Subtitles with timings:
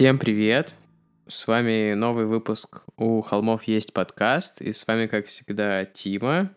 [0.00, 0.76] Всем привет!
[1.28, 6.56] С вами новый выпуск «У холмов есть подкаст», и с вами, как всегда, Тима,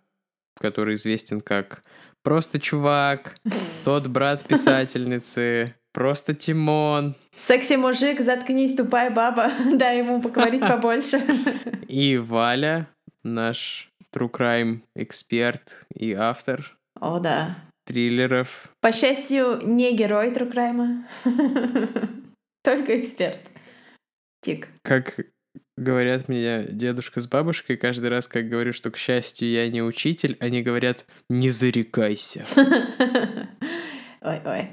[0.57, 1.83] который известен как
[2.21, 3.35] «Просто чувак»,
[3.83, 7.15] «Тот брат писательницы», «Просто Тимон».
[7.35, 11.21] Секси-мужик, заткнись, тупая баба, дай ему поговорить побольше.
[11.89, 12.87] И Валя,
[13.23, 16.77] наш true crime эксперт и автор.
[16.97, 17.57] О, да.
[17.83, 18.69] Триллеров.
[18.79, 21.03] По счастью, не герой true crime,
[22.63, 23.39] только эксперт.
[24.41, 24.69] Тик.
[24.81, 25.19] Как
[25.77, 30.37] говорят мне дедушка с бабушкой, каждый раз, как говорю, что, к счастью, я не учитель,
[30.39, 32.45] они говорят «не зарекайся».
[34.21, 34.69] Ой-ой.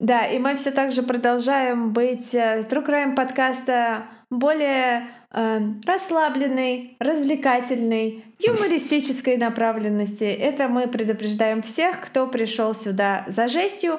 [0.00, 6.96] Да, и мы все так же продолжаем быть э, True Crime подкаста более э, расслабленной,
[7.00, 10.24] развлекательной, юмористической направленности.
[10.24, 13.98] Это мы предупреждаем всех, кто пришел сюда за жестью.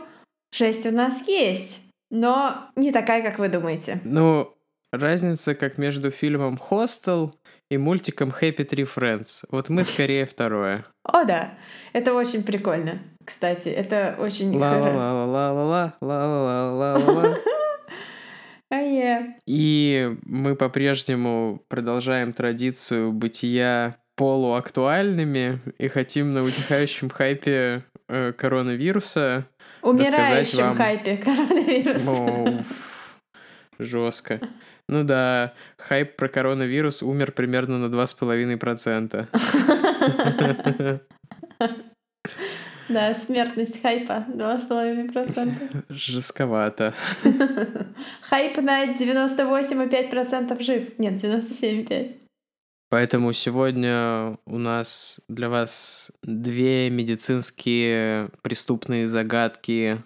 [0.55, 3.99] Жесть у нас есть, но не такая, как вы думаете.
[4.03, 4.55] Ну,
[4.91, 7.35] разница как между фильмом «Хостел»
[7.69, 9.45] и мультиком «Happy Tree Friends».
[9.49, 10.85] Вот мы скорее второе.
[11.03, 11.57] О, да.
[11.93, 13.69] Это очень прикольно, кстати.
[13.69, 17.37] Это очень ла ла ла ла ла ла ла ла ла ла.
[18.71, 19.35] А я.
[19.47, 29.47] И мы по-прежнему продолжаем традицию бытия полуактуальными и хотим на утихающем хайпе э, коронавируса
[29.81, 30.77] Умирающем вам...
[30.77, 32.09] хайпе коронавируса.
[32.09, 32.63] Оу,
[33.79, 34.39] жестко.
[34.87, 39.27] Ну да, хайп про коронавирус умер примерно на 2,5%.
[42.89, 45.83] Да, смертность хайпа 2,5%.
[45.89, 46.93] Жестковато.
[48.21, 50.97] Хайп на 98,5% жив.
[50.97, 52.15] Нет, 97,5%.
[52.89, 60.01] Поэтому сегодня у нас для вас две медицинские преступные загадки,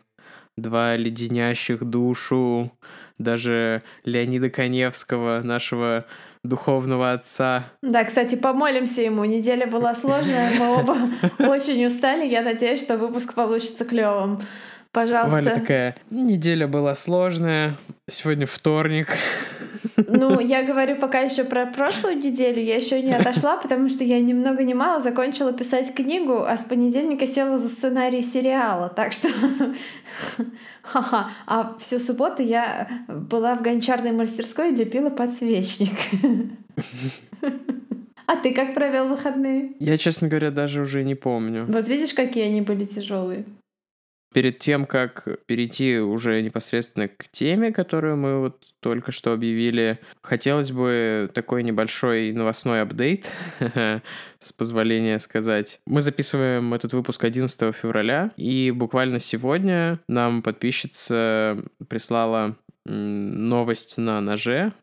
[0.57, 2.73] два леденящих душу,
[3.17, 6.05] даже Леонида Коневского, нашего
[6.43, 7.71] духовного отца.
[7.81, 9.23] Да, кстати, помолимся ему.
[9.23, 10.97] Неделя была сложная, мы оба
[11.39, 12.27] очень устали.
[12.27, 14.41] Я надеюсь, что выпуск получится клевым.
[14.91, 15.31] Пожалуйста.
[15.31, 17.77] Валя такая, неделя была сложная,
[18.09, 19.07] сегодня вторник.
[20.07, 24.19] Ну, я говорю пока еще про прошлую неделю, я еще не отошла, потому что я
[24.19, 29.13] ни много ни мало закончила писать книгу, а с понедельника села за сценарий сериала, так
[29.13, 29.29] что...
[30.81, 31.29] Ха-ха.
[31.47, 35.97] А всю субботу я была в гончарной мастерской и лепила подсвечник.
[38.25, 39.73] А ты как провел выходные?
[39.79, 41.65] Я, честно говоря, даже уже не помню.
[41.67, 43.43] Вот видишь, какие они были тяжелые.
[44.33, 50.71] Перед тем, как перейти уже непосредственно к теме, которую мы вот только что объявили, хотелось
[50.71, 53.29] бы такой небольшой новостной апдейт,
[54.39, 55.79] с позволения сказать.
[55.85, 64.73] Мы записываем этот выпуск 11 февраля, и буквально сегодня нам подписчица прислала новость на ноже,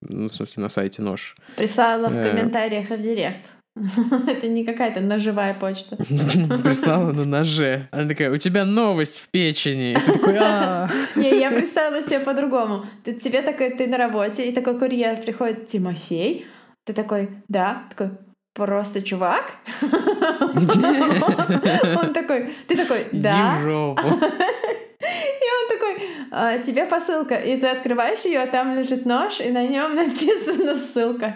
[0.00, 1.36] ну, в смысле, на сайте нож.
[1.56, 2.30] Прислала в Э.
[2.30, 3.42] комментариях в директ.
[4.26, 5.96] Это не какая-то ножевая почта.
[5.96, 7.88] Прислала на ноже.
[7.92, 9.96] Она такая, у тебя новость в печени.
[10.38, 10.88] «А».
[11.16, 12.84] Не, я представила себе по-другому.
[13.04, 16.46] Ты, тебе такой, ты на работе, и такой курьер приходит, Тимофей.
[16.84, 17.84] Ты такой, да.
[17.90, 18.10] Такой,
[18.54, 19.52] просто чувак?
[19.82, 23.58] Он такой, ты такой, Иди да.
[23.60, 24.08] в жопу.
[24.08, 27.36] И он такой, «А, тебе посылка.
[27.36, 31.34] И ты открываешь ее, а там лежит нож, и на нем написана ссылка.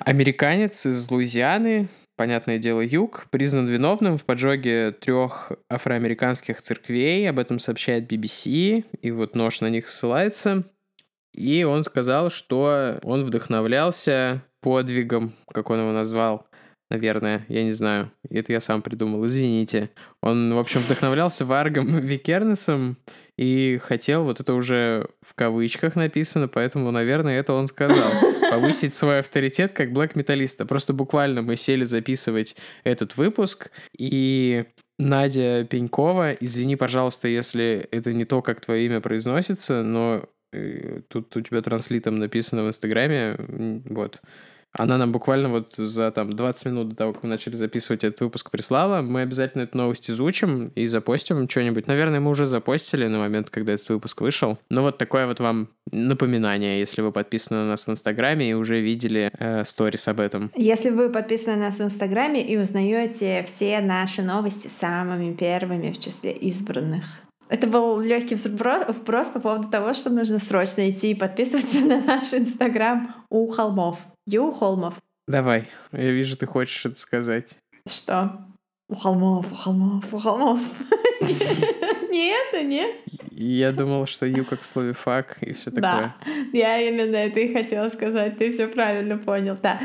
[0.00, 7.28] Американец из Луизианы, понятное дело, юг, признан виновным в поджоге трех афроамериканских церквей.
[7.28, 10.64] Об этом сообщает BBC, и вот нож на них ссылается.
[11.34, 16.46] И он сказал, что он вдохновлялся подвигом, как он его назвал,
[16.90, 19.90] наверное, я не знаю, это я сам придумал, извините.
[20.22, 22.96] Он, в общем, вдохновлялся Варгом Викернесом
[23.36, 28.10] и хотел, вот это уже в кавычках написано, поэтому, наверное, это он сказал,
[28.50, 30.66] повысить свой авторитет как блэк-металлиста.
[30.66, 34.64] Просто буквально мы сели записывать этот выпуск, и
[34.98, 41.36] Надя Пенькова, извини, пожалуйста, если это не то, как твое имя произносится, но э, тут
[41.36, 43.36] у тебя транслитом написано в Инстаграме,
[43.84, 44.20] вот.
[44.78, 48.20] Она нам буквально вот за там 20 минут до того, как мы начали записывать этот
[48.20, 49.00] выпуск, прислала.
[49.02, 51.86] Мы обязательно эту новость изучим и запостим что-нибудь.
[51.86, 54.58] Наверное, мы уже запостили на момент, когда этот выпуск вышел.
[54.70, 58.80] Но вот такое вот вам напоминание, если вы подписаны на нас в Инстаграме и уже
[58.80, 60.50] видели э, сторис об этом.
[60.54, 66.00] Если вы подписаны на нас в Инстаграме и узнаете все наши новости самыми первыми в
[66.00, 67.04] числе избранных.
[67.48, 72.34] Это был легкий вброс, по поводу того, что нужно срочно идти и подписываться на наш
[72.34, 73.98] Инстаграм у холмов.
[74.26, 74.94] Ю холмов.
[75.28, 77.58] Давай, я вижу, ты хочешь это сказать.
[77.88, 78.44] Что?
[78.88, 80.60] У холмов, у холмов, у холмов.
[82.10, 82.96] Нет, нет.
[83.32, 85.82] Я думал, что ю как в слове фак и все такое.
[85.82, 86.14] Да,
[86.52, 88.38] я именно это и хотела сказать.
[88.38, 89.56] Ты все правильно понял.
[89.62, 89.80] Да.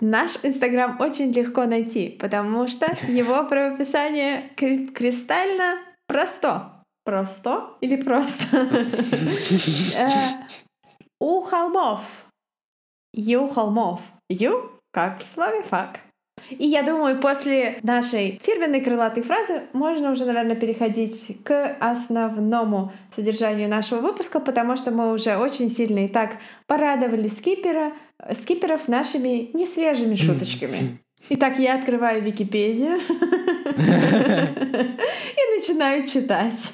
[0.00, 6.84] Наш Инстаграм очень легко найти, потому что его правописание кристально просто.
[7.04, 8.68] Просто или просто?
[9.96, 10.44] Э,
[11.20, 12.25] у холмов.
[13.16, 14.00] Ю холмов.
[14.28, 16.00] Ю как в слове фак.
[16.50, 23.68] И я думаю, после нашей фирменной крылатой фразы можно уже, наверное, переходить к основному содержанию
[23.68, 26.36] нашего выпуска, потому что мы уже очень сильно и так
[26.66, 27.92] порадовали скипера,
[28.40, 30.98] скиперов нашими несвежими шуточками.
[31.28, 33.00] Итак, я открываю Википедию и
[35.58, 36.72] начинаю читать.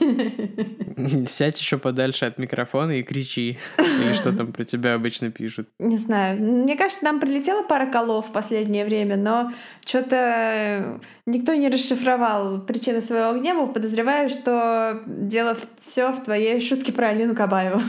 [1.29, 3.59] Сядь еще подальше от микрофона и кричи.
[3.79, 5.69] Или что там про тебя обычно пишут.
[5.79, 6.39] Не знаю.
[6.41, 9.51] Мне кажется, нам прилетела пара колов в последнее время, но
[9.87, 13.67] что-то никто не расшифровал причины своего гнева.
[13.67, 17.81] Подозреваю, что дело все в твоей шутке про Алину Кабаеву.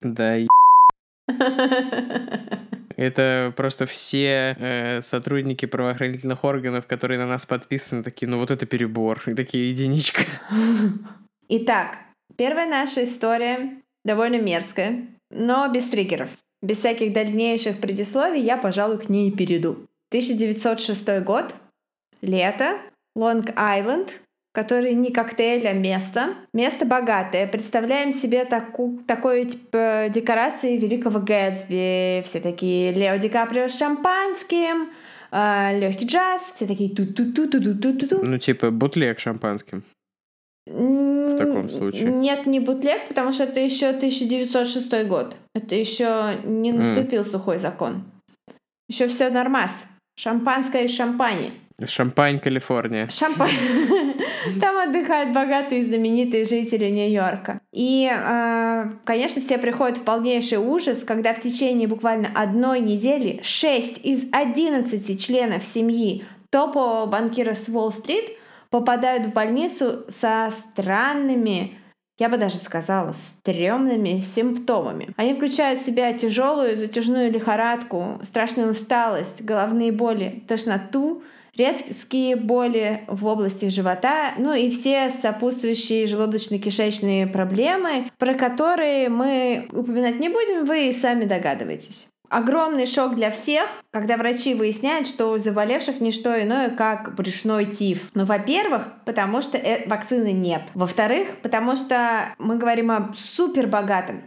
[0.00, 0.36] Да,
[3.02, 8.66] это просто все э, сотрудники правоохранительных органов, которые на нас подписаны, такие, ну вот это
[8.66, 10.22] перебор, и такие единичка.
[11.48, 11.98] Итак,
[12.36, 16.30] первая наша история довольно мерзкая, но без триггеров.
[16.62, 19.88] Без всяких дальнейших предисловий я, пожалуй, к ней перейду.
[20.10, 21.54] 1906 год,
[22.20, 22.78] лето,
[23.16, 24.10] Лонг-Айленд,
[24.52, 26.34] который не коктейль, а место.
[26.52, 27.46] Место богатое.
[27.46, 32.22] Представляем себе таку, такой типа декорации великого Гэтсби.
[32.24, 34.90] Все такие Лео Ди Каприо с шампанским,
[35.30, 38.70] э, легкий джаз, все такие ту ту ту ту ту ту ту ту Ну, типа
[38.70, 39.82] бутлег шампанским.
[40.66, 42.10] В таком случае.
[42.10, 45.34] Нет, не бутлег, потому что это еще 1906 год.
[45.54, 47.24] Это еще не наступил mm.
[47.24, 48.04] сухой закон.
[48.88, 49.72] Еще все нормас.
[50.16, 51.52] Шампанское из шампани.
[51.86, 53.08] Шампань, Калифорния.
[53.10, 53.50] Шампань.
[54.60, 57.60] Там отдыхают богатые знаменитые жители Нью-Йорка.
[57.72, 64.04] И, э, конечно, все приходят в полнейший ужас, когда в течение буквально одной недели 6
[64.04, 68.24] из 11 членов семьи топового банкира с Уолл-стрит
[68.70, 71.78] попадают в больницу со странными
[72.18, 75.12] я бы даже сказала, стрёмными симптомами.
[75.16, 81.24] Они включают в себя тяжелую затяжную лихорадку, страшную усталость, головные боли, тошноту,
[81.56, 90.20] редкие боли в области живота, ну и все сопутствующие желудочно-кишечные проблемы, про которые мы упоминать
[90.20, 92.08] не будем, вы и сами догадываетесь.
[92.32, 97.66] Огромный шок для всех, когда врачи выясняют, что у заболевших не что иное, как брюшной
[97.66, 98.08] тиф.
[98.14, 100.62] Ну, во-первых, потому что э вакцины нет.
[100.72, 104.22] Во-вторых, потому что мы говорим о супер богатом,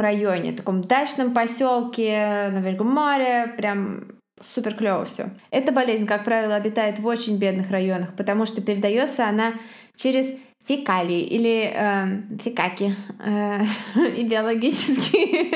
[0.00, 4.15] районе, таком дачном поселке на берегу моря, прям
[4.54, 5.30] супер клево все.
[5.50, 9.54] Эта болезнь, как правило, обитает в очень бедных районах, потому что передается она
[9.96, 10.28] через
[10.66, 12.94] фекалии или э, фекаки
[13.24, 13.64] э,
[14.16, 15.50] и биологические.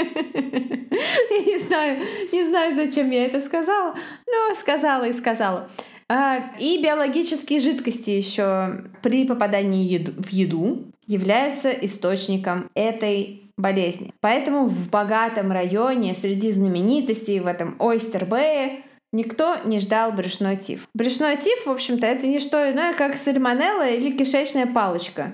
[1.30, 2.00] Я не знаю,
[2.32, 3.94] не знаю, зачем я это сказала,
[4.26, 5.68] но сказала и сказала.
[6.08, 14.14] А, и биологические жидкости еще при попадании в еду являются источником этой болезни.
[14.20, 20.86] Поэтому в богатом районе среди знаменитостей в этом Ойстер-Бэе никто не ждал брюшной тиф.
[20.94, 25.32] Брюшной тиф, в общем-то, это не что иное, как сальмонелла или кишечная палочка.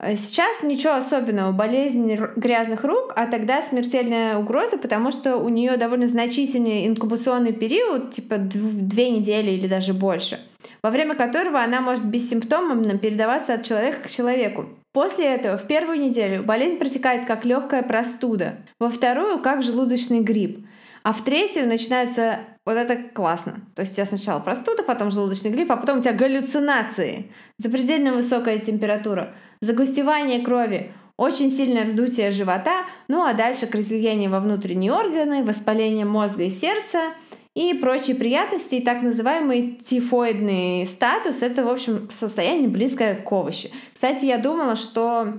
[0.00, 6.06] Сейчас ничего особенного, болезнь грязных рук, а тогда смертельная угроза, потому что у нее довольно
[6.06, 10.38] значительный инкубационный период, типа две недели или даже больше,
[10.82, 14.66] во время которого она может бессимптомно передаваться от человека к человеку.
[14.92, 20.66] После этого в первую неделю болезнь протекает как легкая простуда, во вторую как желудочный грипп,
[21.02, 23.60] а в третью начинается вот это классно.
[23.74, 28.12] То есть у тебя сначала простуда, потом желудочный грипп, а потом у тебя галлюцинации, запредельно
[28.12, 35.44] высокая температура, загустевание крови, очень сильное вздутие живота, ну а дальше кровоизлияние во внутренние органы,
[35.44, 37.12] воспаление мозга и сердца—
[37.58, 43.72] и прочие приятности, и так называемый тифоидный статус— это, в общем, состояние близкое к овощи.
[43.92, 45.34] Кстати, я думала, что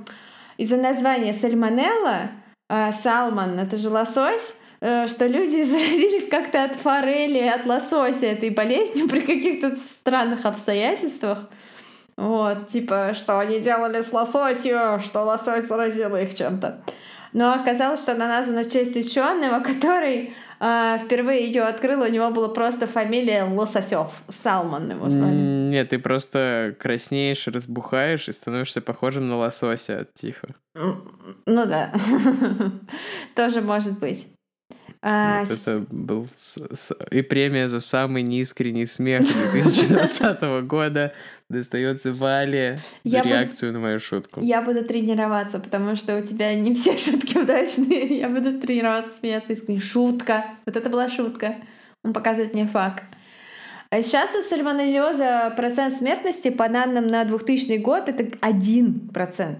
[0.57, 2.31] из-за названия сальмонелла,
[2.69, 8.49] э, салмон— это же лосось, э, что люди заразились как-то от форели, от лосося этой
[8.49, 11.49] болезнью при каких-то странных обстоятельствах.
[12.17, 16.81] Вот, типа, что они делали с лососью, что лосось заразил их чем-то.
[17.31, 22.49] Но оказалось, что она названа в честь ученого, который впервые ее открыл, у него была
[22.49, 24.11] просто фамилия Лососев.
[24.27, 25.33] Салман его звали.
[25.33, 30.55] Нет, ты просто краснеешь, разбухаешь и становишься похожим на лосося от Тифа.
[30.73, 31.91] Ну да,
[33.35, 34.27] тоже может быть.
[35.01, 41.13] А, вот это был с, с, и премия за самый неискренний смех 2020 года
[41.47, 44.41] достается Вале за реакцию на мою шутку.
[44.41, 48.19] Я буду тренироваться, потому что у тебя не все шутки удачные.
[48.19, 49.79] Я буду тренироваться, смеяться искренне.
[49.79, 50.45] Шутка.
[50.65, 51.55] Вот это была шутка.
[52.03, 53.03] Он показывает мне факт.
[53.91, 59.55] А сейчас у сальмонеллеза процент смертности по данным на 2000 год это 1%.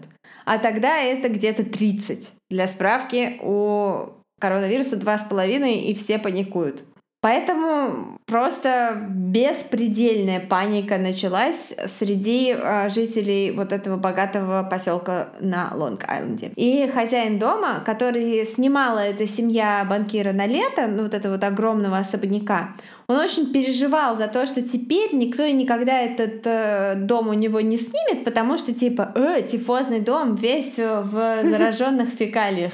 [0.46, 2.32] А тогда это где-то 30.
[2.50, 6.84] Для справки, у коронавируса 2,5 и все паникуют.
[7.22, 16.54] Поэтому просто беспредельная паника началась среди э, жителей вот этого богатого поселка на Лонг-Айленде.
[16.56, 21.98] И хозяин дома, который снимала эта семья банкира на лето, ну вот этого вот огромного
[21.98, 22.70] особняка,
[23.08, 27.60] он очень переживал за то, что теперь никто и никогда этот э, дом у него
[27.60, 31.12] не снимет, потому что типа, э, тифозный дом весь в
[31.44, 32.72] зараженных фекалиях.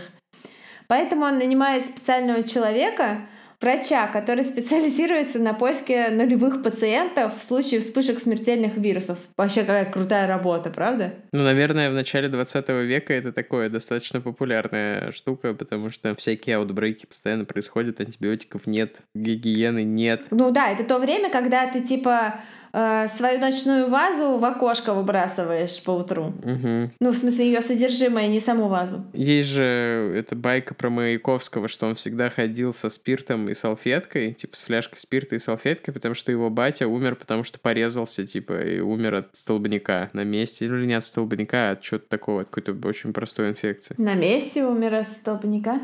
[0.87, 3.21] Поэтому он нанимает специального человека,
[3.61, 9.17] врача, который специализируется на поиске нулевых пациентов в случае вспышек смертельных вирусов.
[9.37, 11.13] Вообще какая крутая работа, правда?
[11.31, 17.05] Ну, наверное, в начале 20 века это такое достаточно популярная штука, потому что всякие аутбрейки
[17.05, 20.25] постоянно происходят, антибиотиков нет, гигиены нет.
[20.31, 22.39] Ну да, это то время, когда ты типа
[22.75, 26.33] э, свою ночную вазу в окошко выбрасываешь по утру.
[26.43, 26.91] Угу.
[26.99, 29.03] Ну, в смысле, ее содержимое, не саму вазу.
[29.13, 34.57] Есть же эта байка про Маяковского, что он всегда ходил со спиртом и салфеткой, типа
[34.57, 38.79] с фляжкой спирта и салфеткой, потому что его батя умер, потому что порезался, типа, и
[38.79, 40.67] умер от столбняка на месте.
[40.67, 43.95] Ну, или не от столбняка, а от чего-то такого, от какой-то очень простой инфекции.
[43.97, 45.79] На месте умер от столбняка?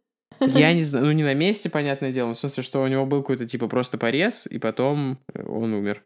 [0.49, 3.23] Я не знаю, ну не на месте, понятное дело, в смысле, что у него был
[3.23, 6.03] какой-то типа просто порез, и потом э, он умер.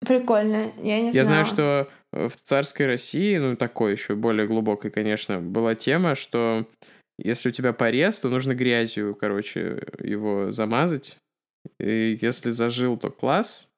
[0.00, 1.14] Прикольно, я не знаю.
[1.14, 6.66] Я знаю, что в царской России, ну такой еще более глубокой, конечно, была тема, что
[7.18, 11.18] если у тебя порез, то нужно грязью, короче, его замазать.
[11.80, 13.70] И если зажил, то класс,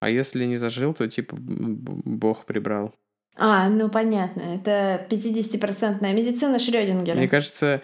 [0.00, 2.94] а если не зажил, то типа бог прибрал.
[3.36, 4.42] А, ну понятно.
[4.42, 7.16] Это 50-процентная медицина Шрёдингера.
[7.16, 7.82] Мне кажется,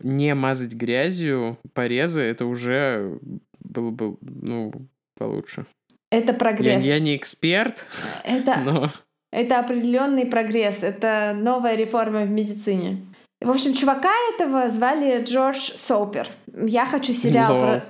[0.00, 3.18] не мазать грязью порезы, это уже
[3.60, 4.72] было бы, ну,
[5.16, 5.66] получше.
[6.10, 6.82] Это прогресс.
[6.82, 7.86] Я, я не эксперт,
[8.24, 8.90] это, но...
[9.30, 13.04] Это определенный прогресс, это новая реформа в медицине.
[13.40, 16.28] В общем, чувака этого звали Джордж Соупер.
[16.52, 17.60] Я хочу сериал Лол.
[17.60, 17.84] про...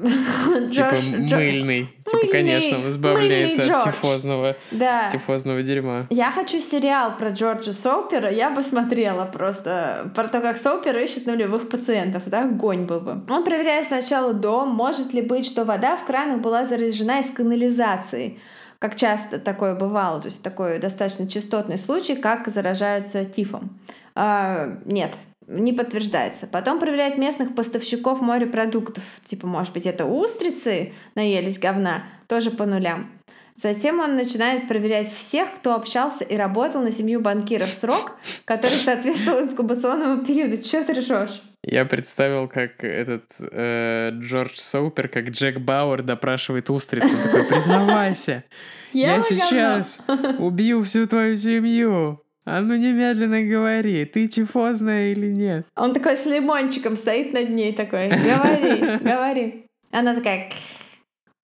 [0.70, 0.94] Типа
[1.36, 1.88] мыльный.
[2.06, 5.10] Типа, конечно, он избавляется от тифозного, да.
[5.10, 6.06] тифозного дерьма.
[6.10, 8.30] Я хочу сериал про Джорджа Соупера.
[8.30, 12.22] Я бы смотрела просто про то, как Соупер ищет нулевых пациентов.
[12.26, 13.22] Да, гонь был бы.
[13.28, 18.38] Он проверяет сначала дом, может ли быть, что вода в кранах была заряжена из канализации
[18.78, 23.78] как часто такое бывало, то есть такой достаточно частотный случай, как заражаются тифом.
[24.14, 25.12] А, нет,
[25.50, 26.46] не подтверждается.
[26.46, 29.02] Потом проверяет местных поставщиков морепродуктов.
[29.24, 33.10] Типа, может быть, это устрицы наелись говна, тоже по нулям.
[33.56, 38.12] Затем он начинает проверять всех, кто общался и работал на семью банкиров срок,
[38.46, 40.56] который соответствовал инкубационному периоду.
[40.62, 41.42] Чего ты ржешь?
[41.62, 47.14] Я представил, как этот э, Джордж Соупер, как Джек Бауэр допрашивает устрицу.
[47.22, 48.44] Такой, признавайся,
[48.92, 50.00] я сейчас
[50.38, 52.22] убью всю твою семью.
[52.44, 55.66] А ну немедленно говори, ты тифозная или нет?
[55.76, 59.66] Он такой с лимончиком стоит над ней такой, говори, говори.
[59.90, 60.48] Она такая,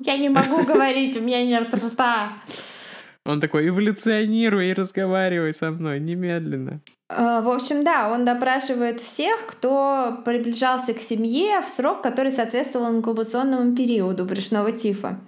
[0.01, 2.29] я не могу говорить, у меня нет рта.
[3.27, 6.81] Он такой, эволюционируй и разговаривай со мной немедленно.
[7.09, 12.91] А, в общем, да, он допрашивает всех, кто приближался к семье в срок, который соответствовал
[12.91, 15.19] инкубационному периоду брюшного тифа.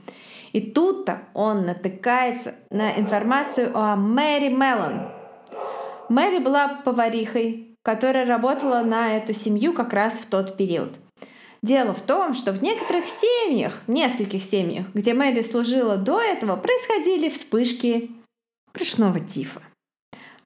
[0.52, 5.17] И тут-то он натыкается на информацию о Мэри Меллон,
[6.08, 10.92] Мэри была поварихой, которая работала на эту семью как раз в тот период.
[11.62, 17.28] Дело в том, что в некоторых семьях, нескольких семьях, где Мэри служила до этого, происходили
[17.28, 18.10] вспышки
[18.72, 19.60] брюшного тифа.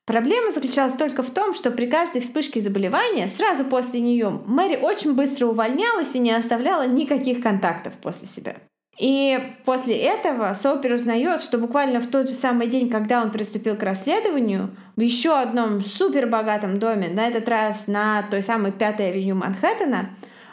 [0.04, 5.14] Проблема заключалась только в том, что при каждой вспышке заболевания сразу после нее Мэри очень
[5.14, 8.56] быстро увольнялась и не оставляла никаких контактов после себя.
[8.98, 13.76] И после этого Сопер узнает, что буквально в тот же самый день, когда он приступил
[13.76, 19.34] к расследованию, в еще одном супербогатом доме, на этот раз на той самой пятой авеню
[19.34, 20.10] Манхэттена,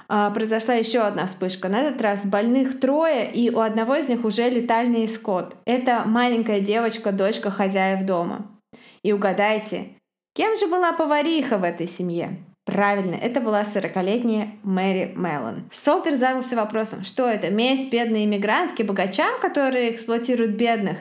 [0.07, 1.69] а, произошла еще одна вспышка.
[1.69, 5.55] На этот раз больных трое, и у одного из них уже летальный исход.
[5.65, 8.47] Это маленькая девочка, дочка хозяев дома.
[9.03, 9.89] И угадайте,
[10.33, 12.43] кем же была повариха в этой семье?
[12.69, 15.63] Правильно, это была 40-летняя Мэри Меллон.
[15.73, 20.97] Сопер задался вопросом, что это, месть бедной иммигрантки богачам, которые эксплуатируют бедных,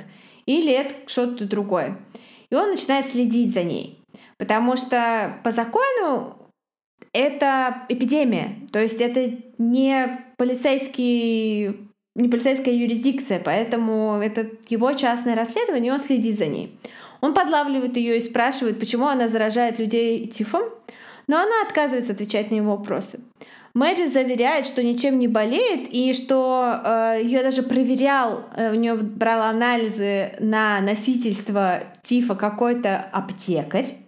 [0.47, 1.99] или это что-то другое.
[2.49, 4.03] И он начинает следить за ней,
[4.39, 6.39] потому что по закону
[7.13, 15.93] это эпидемия, то есть это не полицейский не полицейская юрисдикция, поэтому это его частное расследование,
[15.93, 16.79] он следит за ней.
[17.21, 20.78] Он подлавливает ее и спрашивает, почему она заражает людей тифом,
[21.29, 23.21] но она отказывается отвечать на его вопросы.
[23.75, 28.95] Мэри заверяет, что ничем не болеет и что э, ее даже проверял, э, у нее
[28.95, 33.99] брал анализы на носительство тифа какой-то аптекарь.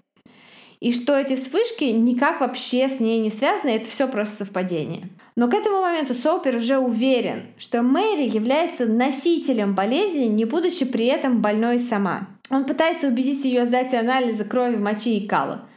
[0.81, 5.11] И что эти вспышки никак вообще с ней не связаны, это все просто совпадение.
[5.37, 11.07] Но к этому моменту Соупер уже уверен, что Мэри является носителем болезни, не будучи при
[11.07, 12.29] этом больной сама.
[12.51, 15.69] Он пытается убедить ее сдать анализы крови, мочи и кала.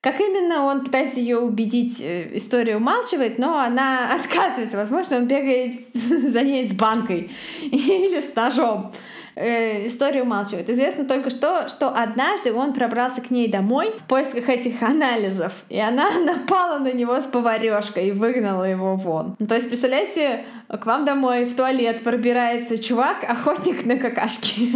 [0.00, 4.78] Как именно он пытается ее убедить, э, история умалчивает, но она отказывается.
[4.78, 7.30] Возможно, он бегает за ней с банкой
[7.60, 8.92] или с ножом.
[9.40, 10.68] Э, история умалчивает.
[10.68, 15.80] Известно только что, что однажды он пробрался к ней домой в поисках этих анализов, и
[15.80, 19.36] она напала на него с поварешкой и выгнала его вон.
[19.38, 24.68] Ну, то есть, представляете, к вам домой в туалет пробирается чувак, охотник на какашки.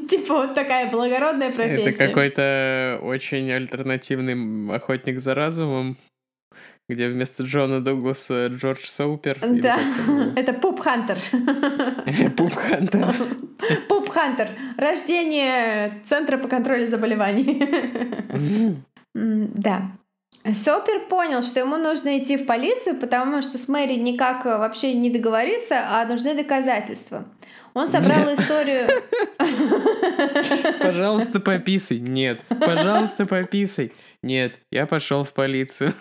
[0.10, 1.88] Типа вот такая благородная профессия.
[1.88, 5.96] Это какой-то очень альтернативный охотник за разумом
[6.90, 9.38] где вместо Джона Дугласа Джордж Соупер.
[9.40, 9.78] Да,
[10.36, 11.18] это Poop Hunter.
[12.36, 13.14] Poop Hunter.
[13.88, 14.48] Poop Hunter.
[14.76, 17.64] Рождение Центра по контролю заболеваний.
[19.14, 19.92] Да.
[20.54, 25.10] Сопер понял, что ему нужно идти в полицию, потому что с Мэри никак вообще не
[25.10, 27.26] договориться, а нужны доказательства.
[27.74, 28.40] Он собрал Нет.
[28.40, 28.86] историю...
[30.80, 31.98] Пожалуйста, пописай.
[31.98, 32.40] Нет.
[32.48, 33.92] Пожалуйста, пописай.
[34.22, 34.60] Нет.
[34.70, 35.92] Я пошел в полицию.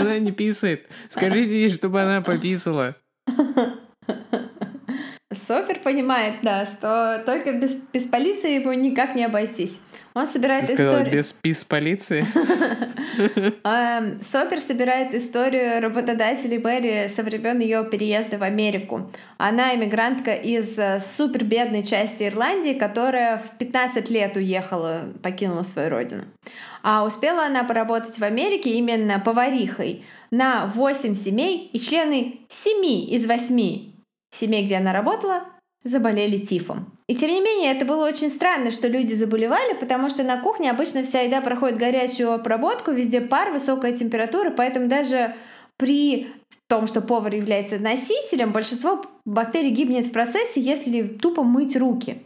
[0.00, 0.88] Она не писает.
[1.08, 2.96] Скажите ей, чтобы она пописала.
[5.46, 9.80] Сопер понимает, да, что только без, без полиции ему никак не обойтись.
[10.14, 11.12] Он собирает Ты историю...
[11.12, 12.24] без пис полиции?
[13.64, 19.10] Эм, Сопер собирает историю работодателей Берри со времен ее переезда в Америку.
[19.38, 25.90] Она иммигрантка из э, супер бедной части Ирландии, которая в 15 лет уехала, покинула свою
[25.90, 26.22] родину.
[26.84, 33.26] А успела она поработать в Америке именно поварихой на 8 семей, и члены 7 из
[33.26, 33.94] 8
[34.30, 35.42] семей, где она работала,
[35.84, 36.92] заболели тифом.
[37.06, 40.70] И тем не менее, это было очень странно, что люди заболевали, потому что на кухне
[40.70, 45.34] обычно вся еда проходит горячую обработку, везде пар, высокая температура, поэтому даже
[45.76, 46.28] при
[46.66, 52.22] том, что повар является носителем, большинство бактерий гибнет в процессе, если тупо мыть руки.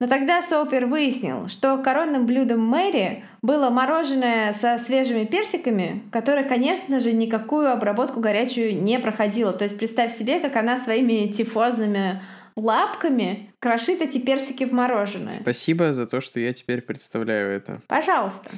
[0.00, 6.98] Но тогда Соупер выяснил, что коронным блюдом Мэри было мороженое со свежими персиками, которое, конечно
[6.98, 9.52] же, никакую обработку горячую не проходило.
[9.52, 12.22] То есть представь себе, как она своими тифозными
[12.56, 15.34] лапками крошит эти персики в мороженое.
[15.40, 17.80] Спасибо за то, что я теперь представляю это.
[17.88, 18.50] Пожалуйста.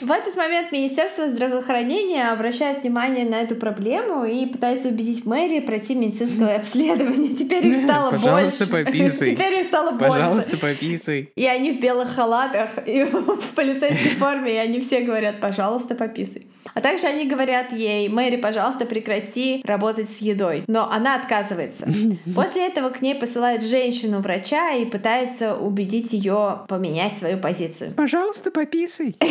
[0.00, 5.94] В этот момент Министерство здравоохранения обращает внимание на эту проблему и пытается убедить Мэри пройти
[5.94, 7.34] медицинское обследование.
[7.34, 8.84] Теперь их стало Пожалуйста, больше.
[8.86, 9.34] пописай.
[9.34, 10.08] Теперь их стало больше.
[10.08, 11.30] Пожалуйста, пописай.
[11.36, 16.46] И они в белых халатах, и в полицейской форме, и они все говорят, пожалуйста, пописай.
[16.72, 20.64] А также они говорят ей, Мэри, пожалуйста, прекрати работать с едой.
[20.66, 21.86] Но она отказывается.
[22.34, 27.92] После этого к ней посылает женщину-врача и пытается убедить ее поменять свою позицию.
[27.96, 29.16] Пожалуйста, пописай.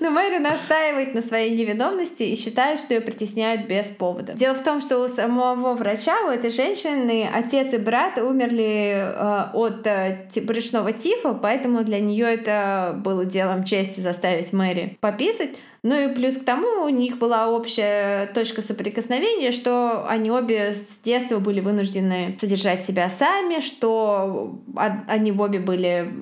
[0.00, 4.34] Но Мэри настаивает на своей невиновности и считает, что ее притесняют без повода.
[4.34, 9.50] Дело в том, что у самого врача, у этой женщины, отец и брат умерли э,
[9.54, 15.50] от э, брюшного тифа, поэтому для нее это было делом чести заставить Мэри пописать.
[15.82, 20.98] Ну и плюс к тому у них была общая точка соприкосновения, что они обе с
[21.02, 24.60] детства были вынуждены содержать себя сами, что
[25.06, 26.12] они обе были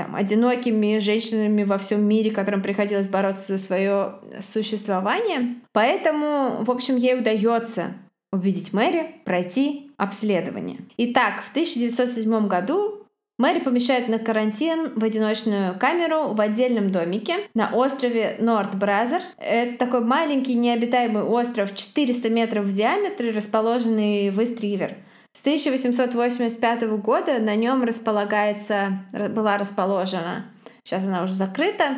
[0.00, 4.14] там, одинокими женщинами во всем мире, которым приходилось бороться за свое
[4.52, 5.56] существование.
[5.72, 7.92] Поэтому, в общем, ей удается
[8.32, 10.78] убедить Мэри пройти обследование.
[10.96, 17.70] Итак, в 1907 году Мэри помещают на карантин в одиночную камеру в отдельном домике на
[17.74, 19.20] острове Норт Бразер.
[19.36, 24.96] Это такой маленький необитаемый остров 400 метров в диаметре, расположенный в Истривер.
[25.40, 30.44] С 1885 года на нем располагается, была расположена,
[30.84, 31.94] сейчас она уже закрыта,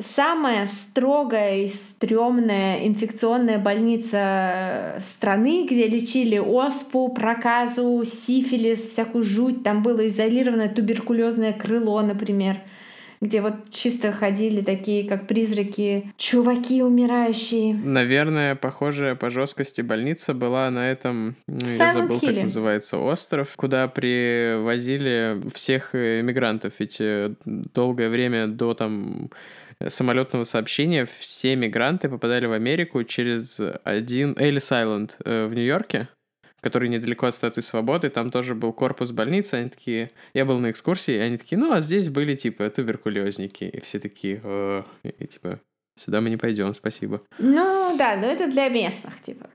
[0.00, 9.64] самая строгая и стрёмная инфекционная больница страны, где лечили оспу, проказу, сифилис, всякую жуть.
[9.64, 12.60] Там было изолированное туберкулезное крыло, например—
[13.20, 17.74] где вот чисто ходили такие, как призраки, чуваки умирающие.
[17.74, 23.88] Наверное, похожая по жесткости больница была на этом, ну, я забыл, как называется, остров, куда
[23.88, 29.30] привозили всех иммигрантов, ведь э, долгое время до там
[29.86, 36.08] самолетного сообщения все мигранты попадали в Америку через один Элис Айленд в Нью-Йорке
[36.60, 40.10] который недалеко от Статуи Свободы, там тоже был корпус больницы, они такие...
[40.34, 43.98] Я был на экскурсии, и они такие, ну, а здесь были, типа, туберкулезники, и все
[43.98, 45.60] такие, О", и, типа,
[45.96, 47.22] сюда мы не пойдем, спасибо.
[47.38, 49.48] Ну, да, но это для местных, типа.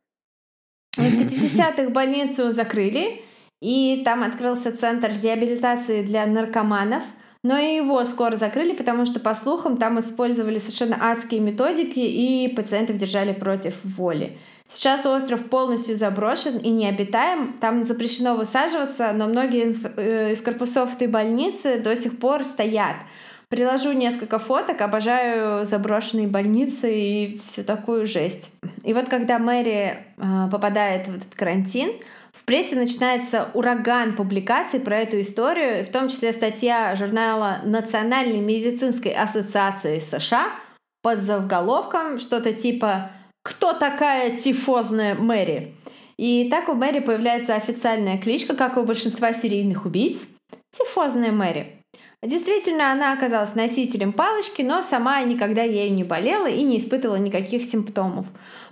[0.98, 3.22] В 50-х больницу закрыли,
[3.62, 7.04] и там открылся центр реабилитации для наркоманов,
[7.44, 12.54] но и его скоро закрыли, потому что, по слухам, там использовали совершенно адские методики, и
[12.56, 14.38] пациентов держали против воли.
[14.74, 17.54] Сейчас остров полностью заброшен и необитаем.
[17.60, 22.96] Там запрещено высаживаться, но многие э, из корпусов этой больницы до сих пор стоят.
[23.50, 28.54] Приложу несколько фоток, обожаю заброшенные больницы и всю такую жесть.
[28.86, 31.92] И вот когда Мэри э, попадает в этот карантин,
[32.32, 39.12] в прессе начинается ураган публикаций про эту историю, в том числе статья журнала Национальной медицинской
[39.12, 40.46] ассоциации США
[41.02, 43.12] под заголовком что-то типа
[43.44, 45.76] кто такая тифозная Мэри.
[46.18, 50.28] И так у Мэри появляется официальная кличка, как и у большинства серийных убийц–
[50.72, 51.82] тифозная Мэри.
[52.24, 57.64] Действительно, она оказалась носителем палочки, но сама никогда ею не болела и не испытывала никаких
[57.64, 58.28] симптомов.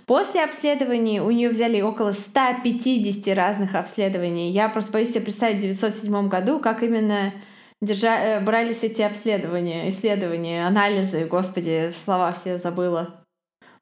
[0.06, 4.50] После обследований у нее взяли около 150 разных обследований.
[4.50, 7.32] Я просто боюсь себе представить в 1907 году, как именно
[7.80, 8.20] держа...
[8.20, 11.24] Э, брались эти обследования, исследования, анализы.
[11.24, 13.19] Господи, слова все забыла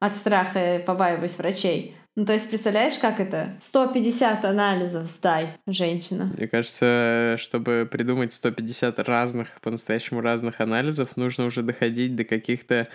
[0.01, 1.97] от страха побаиваюсь врачей.
[2.17, 3.57] Ну, то есть, представляешь, как это?
[3.63, 6.33] 150 анализов сдай, женщина.
[6.37, 12.89] Мне кажется, чтобы придумать 150 разных, по-настоящему разных анализов, нужно уже доходить до каких-то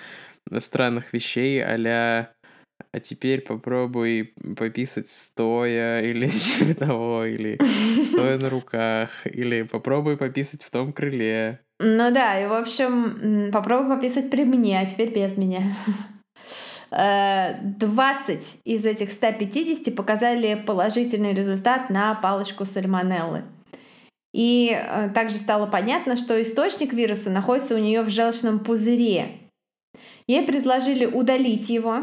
[0.60, 2.28] странных вещей а
[2.92, 7.58] а теперь попробуй пописать стоя или типа того, или
[8.04, 11.62] стоя на руках, или попробуй пописать в том крыле.
[11.80, 15.62] Ну да, и в общем, попробуй пописать при мне, а теперь без меня.
[16.96, 23.44] 20 из этих 150 показали положительный результат на палочку сальмонеллы.
[24.34, 29.40] И э, также стало понятно, что источник вируса находится у нее в желчном пузыре.
[30.28, 32.00] Ей предложили удалить его,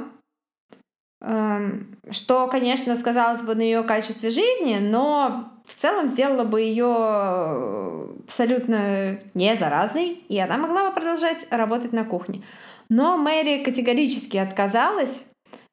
[1.23, 6.95] эм, что, конечно, сказалось бы на ее качестве жизни, но в целом сделало бы ее
[6.99, 12.43] э, абсолютно не заразной, и она могла бы продолжать работать на кухне.
[12.91, 15.25] Но Мэри категорически отказалась,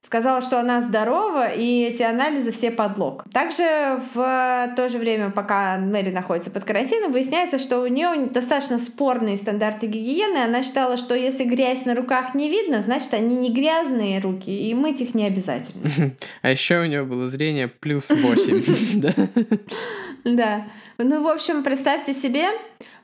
[0.07, 3.25] сказала, что она здорова, и эти анализы все подлог.
[3.33, 8.79] Также в то же время, пока Мэри находится под карантином, выясняется, что у нее достаточно
[8.79, 10.37] спорные стандарты гигиены.
[10.37, 14.73] Она считала, что если грязь на руках не видно, значит, они не грязные руки, и
[14.73, 15.89] мыть их не обязательно.
[16.41, 19.01] А еще у нее было зрение плюс 8.
[20.23, 20.67] Да.
[20.97, 22.47] Ну, в общем, представьте себе,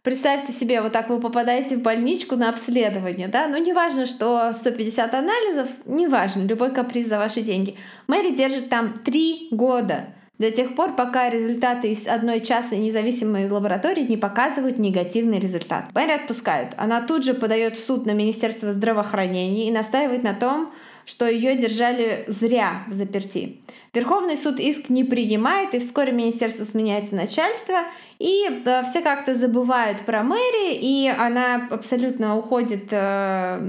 [0.03, 5.13] Представьте себе, вот так вы попадаете в больничку на обследование, да, ну неважно, что 150
[5.13, 7.77] анализов, неважно, любой каприз за ваши деньги.
[8.07, 10.07] Мэри держит там три года,
[10.39, 15.85] до тех пор, пока результаты из одной частной независимой лаборатории не показывают негативный результат.
[15.93, 16.73] Мэри отпускают.
[16.75, 20.73] Она тут же подает в суд на Министерство здравоохранения и настаивает на том,
[21.05, 23.57] что ее держали зря в заперти.
[23.93, 27.79] Верховный суд иск не принимает, и вскоре министерство сменяется начальство,
[28.19, 33.59] и да, все как-то забывают про Мэри, и она абсолютно уходит, э,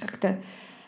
[0.00, 0.38] как-то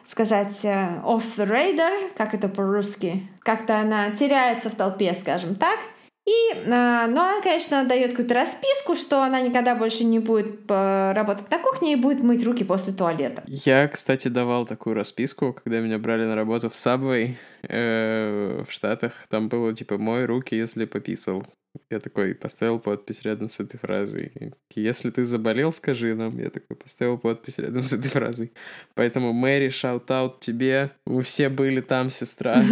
[0.06, 3.26] сказать, э, off the radar, как это по-русски.
[3.40, 5.78] Как-то она теряется в толпе, скажем так.
[6.26, 11.12] И, э, ну, она, конечно, дает какую-то расписку, что она никогда больше не будет э,
[11.12, 13.42] работать на кухне и будет мыть руки после туалета.
[13.46, 19.26] Я, кстати, давал такую расписку, когда меня брали на работу в Subway э, в Штатах.
[19.28, 21.46] Там было типа «мой руки, если пописал».
[21.90, 24.32] Я такой поставил подпись рядом с этой фразой.
[24.76, 26.38] Если ты заболел, скажи нам.
[26.38, 28.52] Я такой поставил подпись рядом с этой фразой.
[28.94, 30.92] Поэтому Мэри, shout-out тебе.
[31.04, 32.62] Мы все были там, сестра.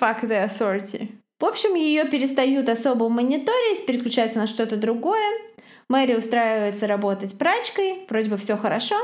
[0.00, 1.19] Fuck the authority.
[1.40, 5.26] В общем, ее перестают особо мониторить, переключаются на что-то другое.
[5.88, 8.96] Мэри устраивается работать прачкой, вроде бы все хорошо.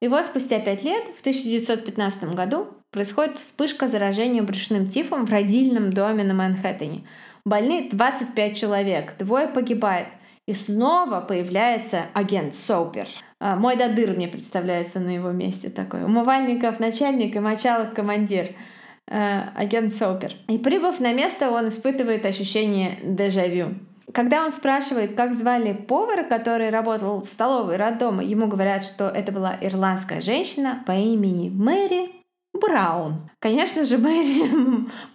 [0.00, 5.92] И вот спустя пять лет, в 1915 году, происходит вспышка заражения брюшным тифом в родильном
[5.92, 7.06] доме на Манхэттене.
[7.44, 10.06] Больны 25 человек, двое погибает.
[10.46, 13.08] И снова появляется агент Соупер.
[13.40, 16.04] А, мой додыр мне представляется на его месте такой.
[16.04, 18.48] Умывальников начальник и мочалок командир.
[19.10, 20.34] Э, агент Сопер.
[20.46, 23.74] И прибыв на место, он испытывает ощущение дежавю.
[24.14, 29.32] Когда он спрашивает, как звали повара, который работал в столовой роддома, ему говорят, что это
[29.32, 32.10] была ирландская женщина по имени Мэри
[32.52, 33.28] Браун.
[33.40, 34.48] Конечно же, Мэри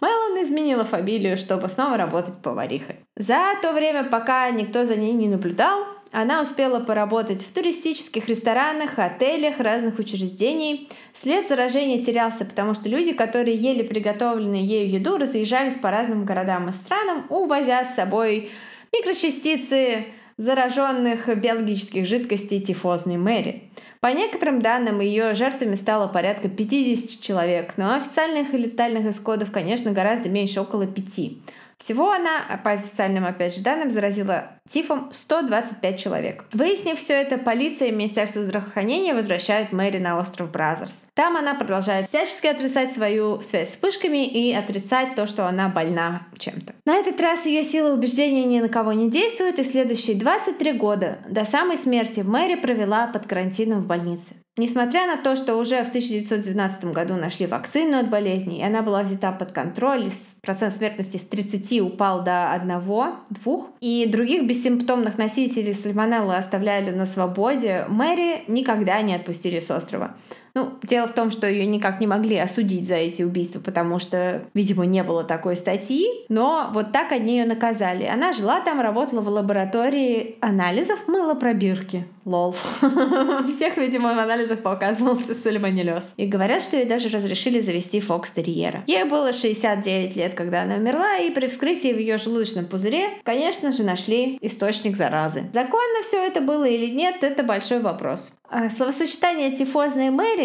[0.02, 2.98] Меллон изменила фамилию, чтобы снова работать поварихой.
[3.16, 8.97] За то время, пока никто за ней не наблюдал, она успела поработать в туристических ресторанах,
[8.97, 10.89] отелях, разных учреждений.
[11.13, 16.69] След заражения терялся, потому что люди, которые ели приготовленную ею еду, разъезжались по разным городам
[16.69, 18.49] и странам, увозя с собой
[18.93, 20.06] микрочастицы
[20.38, 23.69] зараженных биологических жидкостей тифозной Мэри.
[23.99, 29.91] По некоторым данным, ее жертвами стало порядка 50 человек, но официальных и летальных исходов, конечно,
[29.91, 31.32] гораздо меньше, около 5.
[31.78, 36.46] Всего она, по официальным, опять же, данным, заразила тифом 125 человек.
[36.54, 41.04] Выяснив все это, полиция и Министерство здравоохранения возвращают Мэри на остров Бразерс.
[41.14, 46.28] Там она продолжает всячески отрицать свою связь с вспышками и отрицать то, что она больна
[46.38, 46.74] чем-то.
[46.86, 51.20] На этот раз ее сила убеждения ни на кого не действует, и следующие 23 года
[51.30, 54.36] до самой смерти Мэри провела под карантином в больнице.
[54.58, 59.04] Несмотря на то, что уже в 1912 году нашли вакцину от болезни, и она была
[59.04, 60.08] взята под контроль,
[60.41, 67.84] процент смертности с 30 упал до 1-2, и других бессимптомных носителей сальмонеллы оставляли на свободе,
[67.89, 70.15] Мэри никогда не отпустили с острова.
[70.56, 74.44] Ну, дело в том, что ее никак не могли осудить за эти убийства, потому что,
[74.54, 78.06] видимо, не было такой статьи, но вот так они ее наказали.
[78.06, 82.08] Она жила там, работала в лаборатории анализов мылопробирки.
[82.26, 82.56] Лол.
[83.56, 86.13] Всех, видимо, в анализах показывался сальмонеллез.
[86.18, 88.84] И говорят, что ей даже разрешили завести фокстерьера.
[88.88, 93.72] Ей было 69 лет, когда она умерла, и при вскрытии в ее желудочном пузыре, конечно
[93.72, 95.44] же, нашли источник заразы.
[95.54, 98.34] Законно все это было или нет, это большой вопрос.
[98.50, 100.45] А словосочетание «тифозная Мэри»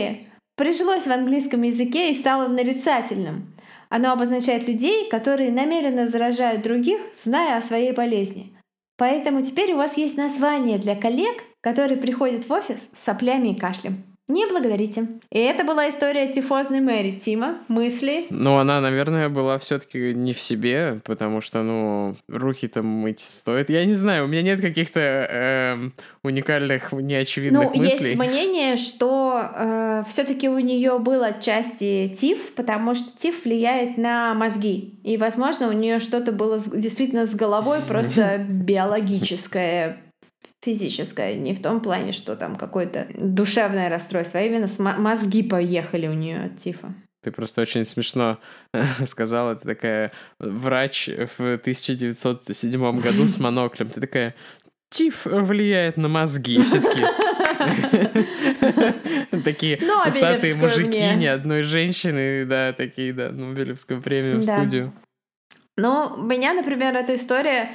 [0.56, 3.54] прижилось в английском языке и стало нарицательным.
[3.88, 8.56] Оно обозначает людей, которые намеренно заражают других, зная о своей болезни.
[8.96, 13.58] Поэтому теперь у вас есть название для коллег, которые приходят в офис с соплями и
[13.58, 14.09] кашлем.
[14.30, 15.08] Не благодарите.
[15.32, 17.58] И это была история тифозной Мэри Тима.
[17.66, 18.26] Мысли.
[18.30, 23.70] Ну, она, наверное, была все-таки не в себе, потому что, ну, руки-то мыть стоит.
[23.70, 25.90] Я не знаю, у меня нет каких-то э,
[26.22, 28.10] уникальных, неочевидных ну, мыслей.
[28.10, 34.34] Есть мнение, что э, все-таки у нее был отчасти тиф, потому что тиф влияет на
[34.34, 34.94] мозги.
[35.02, 39.98] И, возможно, у нее что-то было действительно с головой, просто биологическое
[40.62, 46.14] физическое, не в том плане, что там какое-то душевное расстройство, а именно мозги поехали у
[46.14, 46.94] нее от тифа.
[47.22, 48.38] Ты просто очень смешно
[49.06, 54.34] сказала, ты такая врач в 1907 году с моноклем, ты такая,
[54.90, 57.04] тиф влияет на мозги все-таки.
[59.44, 64.92] Такие усатые мужики, ни одной женщины, да, такие, да, Нобелевскую премию в студию.
[65.76, 67.70] Ну, меня, например, эта история а,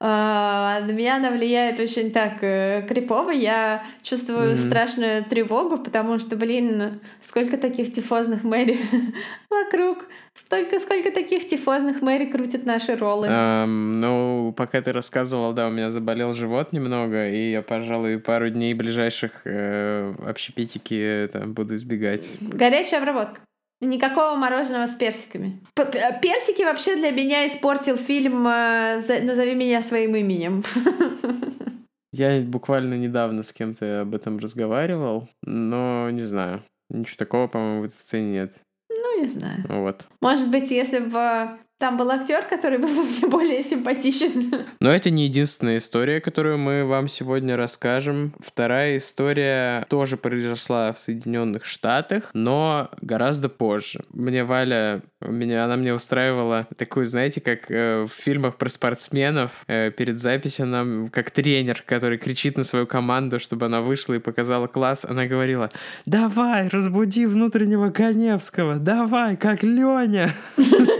[0.00, 3.30] на меня она влияет очень так э, крипово.
[3.30, 4.66] Я чувствую mm-hmm.
[4.68, 8.78] страшную тревогу, потому что, блин, сколько таких тифозных Мэри
[9.50, 10.06] вокруг.
[10.34, 13.26] Столько, сколько таких тифозных Мэри крутят наши роллы.
[13.26, 18.48] Um, ну, пока ты рассказывал, да, у меня заболел живот немного, и я, пожалуй, пару
[18.48, 22.36] дней ближайших э, общепитики это, буду избегать.
[22.40, 23.40] Горячая обработка.
[23.80, 25.60] Никакого мороженого с персиками.
[25.74, 30.64] Персики вообще для меня испортил фильм э, «Назови меня своим именем».
[32.12, 36.64] Я буквально недавно с кем-то об этом разговаривал, но не знаю.
[36.90, 38.54] Ничего такого, по-моему, в этой сцене нет.
[38.90, 39.64] Ну, не знаю.
[39.68, 40.06] Вот.
[40.20, 44.52] Может быть, если бы там был актер, который был мне более симпатичен.
[44.80, 48.34] Но это не единственная история, которую мы вам сегодня расскажем.
[48.40, 54.04] Вторая история тоже произошла в Соединенных Штатах, но гораздо позже.
[54.12, 59.92] Мне Валя, меня, она мне устраивала такую, знаете, как э, в фильмах про спортсменов, э,
[59.92, 64.66] перед записью нам, как тренер, который кричит на свою команду, чтобы она вышла и показала
[64.66, 65.70] класс, она говорила,
[66.06, 70.34] давай, разбуди внутреннего Коневского, давай, как Леня.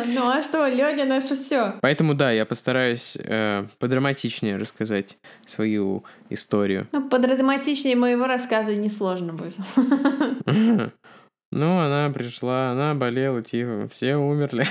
[0.06, 1.74] Ну а что, Леня наше все.
[1.80, 6.88] Поэтому да, я постараюсь э, подраматичнее рассказать свою историю.
[6.92, 9.56] Ну, подраматичнее моего рассказа несложно будет.
[11.50, 14.66] Ну, она пришла, она болела, тихо, все умерли.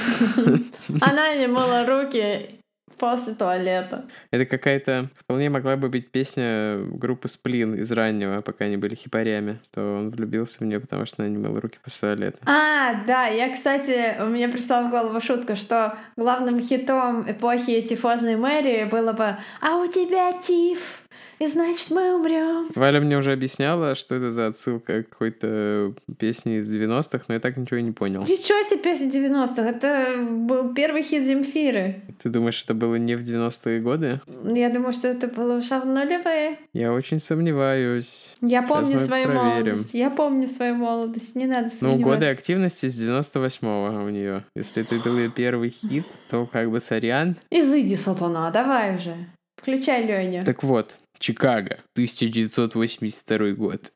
[1.02, 2.57] Она не мыла руки
[2.98, 4.06] После туалета.
[4.32, 9.60] Это какая-то вполне могла бы быть песня группы Сплин из раннего, пока они были хипарями,
[9.74, 12.38] то он влюбился в нее, потому что она не мыла руки после туалета.
[12.46, 18.36] А, да, я, кстати, у меня пришла в голову шутка, что главным хитом эпохи тифозной
[18.36, 21.04] Мэри было бы «А у тебя тиф!»
[21.40, 22.68] И значит мы умрем.
[22.76, 27.40] Валя мне уже объясняла, что это за отсылка к какой-то песне из 90-х, но я
[27.40, 28.22] так ничего и не понял.
[28.22, 32.02] Ничего себе песня 90-х, это был первый хит Земфиры.
[32.22, 34.22] Ты думаешь, это было не в 90-е годы?
[34.44, 36.60] Я думаю, что это было в нулевые.
[36.74, 38.36] Я очень сомневаюсь.
[38.42, 39.46] Я помню свою проверим.
[39.46, 39.94] молодость.
[39.94, 41.86] Я помню свою молодость, не надо сомневаться.
[41.86, 44.44] Ну, годы активности с 98-го у нее.
[44.56, 47.36] Если это был ее первый хит, то как бы сорян.
[47.52, 49.16] Изыди, сатана, давай уже.
[49.58, 50.46] Включай Леня.
[50.46, 53.92] Так вот, Чикаго, 1982 год.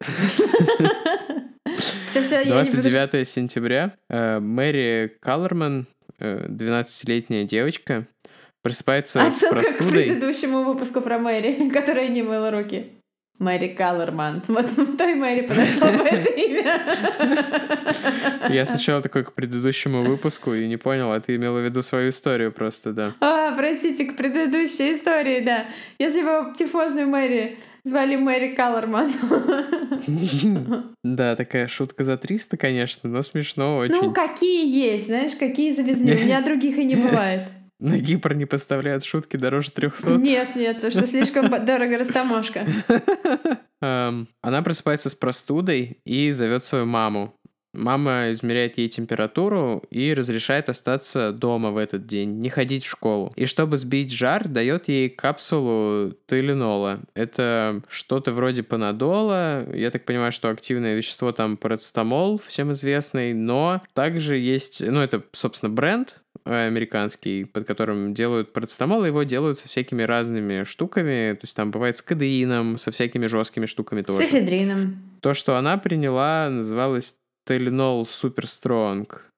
[2.09, 5.87] Все, все, 29 сентября э, Мэри Каллерман,
[6.19, 8.05] э, 12-летняя девочка,
[8.61, 10.05] просыпается с Отсылка к простудой.
[10.05, 12.87] предыдущему выпуску про Мэри, которая не мыла руки.
[13.39, 14.43] Мэри Каллерман.
[14.47, 14.67] Вот
[14.99, 16.79] той Мэри подошло бы это имя.
[18.49, 22.09] Я сначала такой к предыдущему выпуску и не понял, а ты имела в виду свою
[22.09, 23.15] историю просто, да.
[23.19, 25.65] А, простите, к предыдущей истории, да.
[25.99, 29.11] Если бы тифозную Мэри звали Мэри Каллерман.
[31.03, 33.95] Да, такая шутка за 300, конечно, но смешно очень.
[33.95, 36.15] Ну, какие есть, знаешь, какие завезли.
[36.15, 37.49] У меня других и не бывает.
[37.79, 40.11] На Кипр не поставляют шутки дороже 300.
[40.17, 42.67] Нет, нет, потому что слишком дорого растаможка.
[43.79, 47.33] Она просыпается с простудой и зовет свою маму.
[47.73, 53.31] Мама измеряет ей температуру и разрешает остаться дома в этот день, не ходить в школу.
[53.35, 56.99] И чтобы сбить жар, дает ей капсулу тайленола.
[57.13, 59.65] Это что-то вроде панадола.
[59.73, 63.33] Я так понимаю, что активное вещество там парацетамол, всем известный.
[63.33, 69.23] Но также есть, ну это, собственно, бренд э, американский, под которым делают парацетамол, и его
[69.23, 71.33] делают со всякими разными штуками.
[71.33, 74.25] То есть там бывает с кадеином, со всякими жесткими штуками С тоже.
[74.25, 75.01] эфедрином.
[75.21, 79.31] То, что она приняла, называлось Теленол Супер Стронг.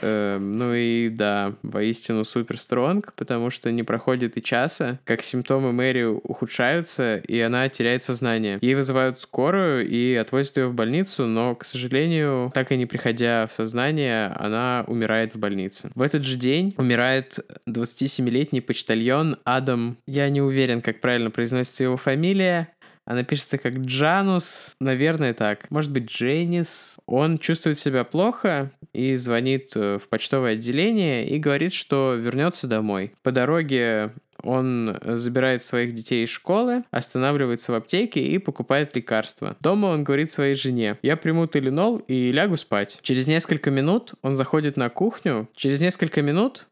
[0.00, 5.72] Эм, ну и да, воистину супер стронг, потому что не проходит и часа, как симптомы
[5.72, 8.58] Мэри ухудшаются, и она теряет сознание.
[8.60, 13.46] Ей вызывают скорую и отвозят ее в больницу, но, к сожалению, так и не приходя
[13.46, 15.90] в сознание, она умирает в больнице.
[15.94, 19.98] В этот же день умирает 27-летний почтальон Адам.
[20.06, 22.68] Я не уверен, как правильно произносится его фамилия.
[23.06, 25.70] Она пишется как Джанус, наверное, так.
[25.70, 26.96] Может быть, Дженнис.
[27.06, 33.12] Он чувствует себя плохо и звонит э, в почтовое отделение и говорит, что вернется домой.
[33.22, 34.12] По дороге
[34.42, 39.56] он забирает своих детей из школы, останавливается в аптеке и покупает лекарства.
[39.60, 42.98] Дома он говорит своей жене, я приму теленол и лягу спать.
[43.02, 45.48] Через несколько минут он заходит на кухню.
[45.54, 46.68] Через несколько минут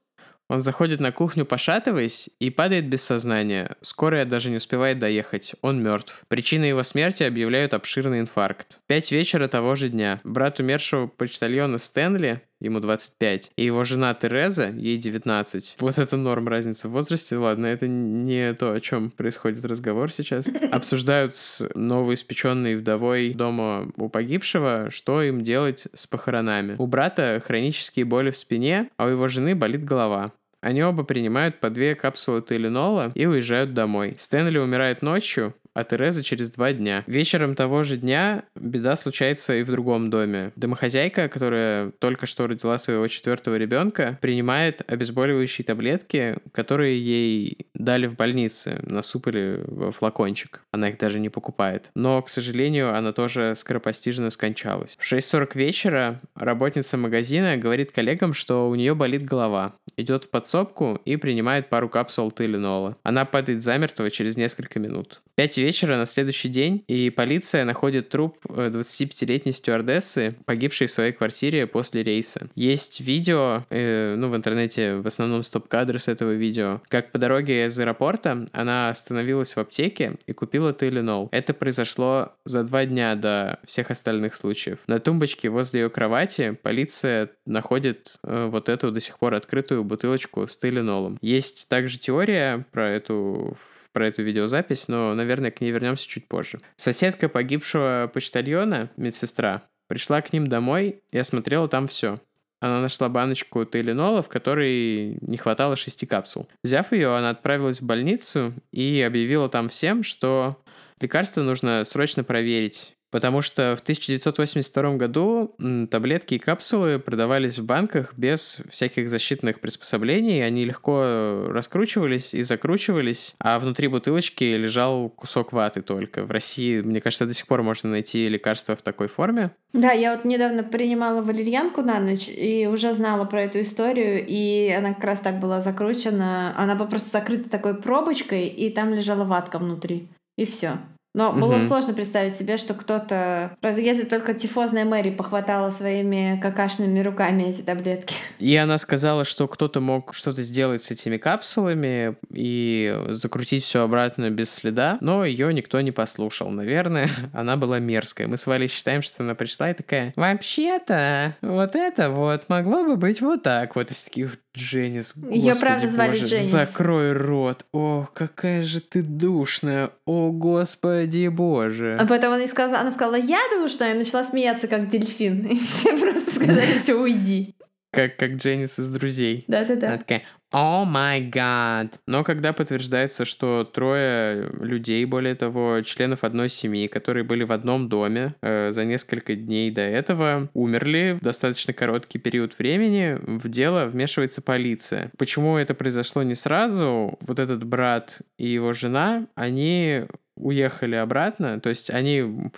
[0.53, 3.75] он заходит на кухню, пошатываясь, и падает без сознания.
[3.81, 5.55] Скорая даже не успевает доехать.
[5.63, 6.25] Он мертв.
[6.29, 8.79] Причиной его смерти объявляют обширный инфаркт.
[8.87, 10.21] Пять вечера того же дня.
[10.25, 15.77] Брат умершего почтальона Стэнли, ему 25, и его жена Тереза, ей 19.
[15.81, 17.37] Вот это норм разница в возрасте.
[17.37, 20.49] Ладно, это не то, о чем происходит разговор сейчас.
[20.71, 26.77] Обсуждают с новоиспеченной вдовой дома у погибшего, что им делать с похоронами.
[26.79, 30.33] У брата хронические боли в спине, а у его жены болит голова.
[30.63, 34.15] Они оба принимают по две капсулы Теленола и уезжают домой.
[34.17, 37.05] Стэнли умирает ночью, а Тереза через два дня.
[37.07, 40.53] Вечером того же дня беда случается и в другом доме.
[40.57, 48.15] Домохозяйка, которая только что родила своего четвертого ребенка, принимает обезболивающие таблетки, которые ей дали в
[48.15, 50.63] больнице, насыпали в флакончик.
[50.73, 51.91] Она их даже не покупает.
[51.95, 54.97] Но, к сожалению, она тоже скоропостижно скончалась.
[54.99, 59.75] В 6.40 вечера работница магазина говорит коллегам, что у нее болит голова.
[59.97, 62.97] Идет в подсобку и принимает пару капсул Теленола.
[63.03, 65.23] Она падает замертво через несколько минут.
[65.35, 71.13] 5 вечера на следующий день, и полиция находит труп э, 25-летней стюардессы, погибшей в своей
[71.13, 72.49] квартире после рейса.
[72.57, 77.67] Есть видео, э, ну, в интернете в основном стоп-кадры с этого видео, как по дороге
[77.67, 81.29] из аэропорта она остановилась в аптеке и купила Теленол.
[81.31, 84.79] Это произошло за два дня до всех остальных случаев.
[84.87, 90.49] На тумбочке возле ее кровати полиция находит э, вот эту до сих пор открытую бутылочку
[90.49, 91.19] с Теленолом.
[91.23, 93.57] Есть также теория про эту
[93.93, 96.61] про эту видеозапись, но, наверное, к ней вернемся чуть позже.
[96.77, 102.17] Соседка погибшего почтальона, медсестра, пришла к ним домой и осмотрела там все.
[102.61, 106.49] Она нашла баночку Тейленола, в которой не хватало шести капсул.
[106.63, 110.63] Взяв ее, она отправилась в больницу и объявила там всем, что
[111.01, 112.95] лекарство нужно срочно проверить.
[113.13, 115.55] Потому что в 1982 году
[115.91, 120.45] таблетки и капсулы продавались в банках без всяких защитных приспособлений.
[120.45, 126.25] Они легко раскручивались и закручивались, а внутри бутылочки лежал кусок ваты только.
[126.25, 129.51] В России, мне кажется, до сих пор можно найти лекарства в такой форме.
[129.75, 134.71] Да, я вот недавно принимала валерьянку на ночь и уже знала про эту историю, и
[134.71, 136.55] она как раз так была закручена.
[136.57, 140.09] Она была просто закрыта такой пробочкой, и там лежала ватка внутри.
[140.39, 140.79] И все.
[141.15, 141.69] Но было Мгм.
[141.69, 143.57] сложно представить себе, что кто-то...
[143.61, 148.15] Разве если только тифозная Мэри похватала своими какашными руками эти таблетки.
[148.39, 154.31] И она сказала, что кто-то мог что-то сделать с этими капсулами и закрутить все обратно
[154.31, 156.51] без следа, но ее никто не послушал.
[156.51, 158.27] Наверное, она была мерзкая.
[158.27, 162.97] Мы с Валей считаем, что она пришла и такая, вообще-то, вот это вот могло бы
[162.97, 163.91] быть вот так вот.
[163.91, 165.15] И все такие, Дженнис.
[165.31, 166.51] Ее правда звали боже, Дженнис.
[166.51, 167.65] Закрой рот.
[167.73, 169.91] О, какая же ты душная.
[170.05, 171.97] О, господи боже.
[171.99, 175.47] А потом она, сказала, она сказала, я душная, и начала смеяться, как дельфин.
[175.47, 177.55] И все просто сказали, все, уйди.
[177.93, 179.45] Как, как Дженнис из друзей.
[179.49, 179.89] Да-да-да.
[179.89, 180.23] Она такая,
[180.53, 181.99] о май гад.
[182.07, 187.89] Но когда подтверждается, что трое людей, более того, членов одной семьи, которые были в одном
[187.89, 193.87] доме э, за несколько дней до этого, умерли в достаточно короткий период времени, в дело
[193.87, 195.11] вмешивается полиция.
[195.19, 197.19] Почему это произошло не сразу?
[197.21, 200.05] Вот этот брат и его жена, они
[200.37, 202.51] уехали обратно, то есть они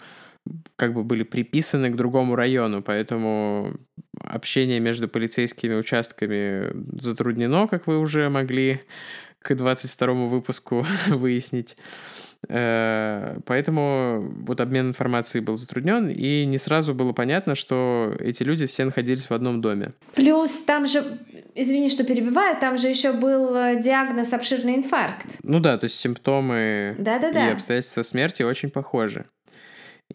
[0.76, 3.76] как бы были приписаны к другому району, поэтому
[4.20, 6.70] общение между полицейскими участками
[7.01, 8.80] затруднено, как вы уже могли
[9.40, 11.76] к 22 выпуску выяснить.
[12.49, 18.66] Э, поэтому вот обмен информацией был затруднен, и не сразу было понятно, что эти люди
[18.66, 19.92] все находились в одном доме.
[20.14, 21.03] Плюс там же,
[21.55, 25.26] извини, что перебиваю, там же еще был э, диагноз обширный инфаркт.
[25.42, 27.49] Ну да, то есть симптомы Да-да-да.
[27.49, 29.26] и обстоятельства смерти очень похожи.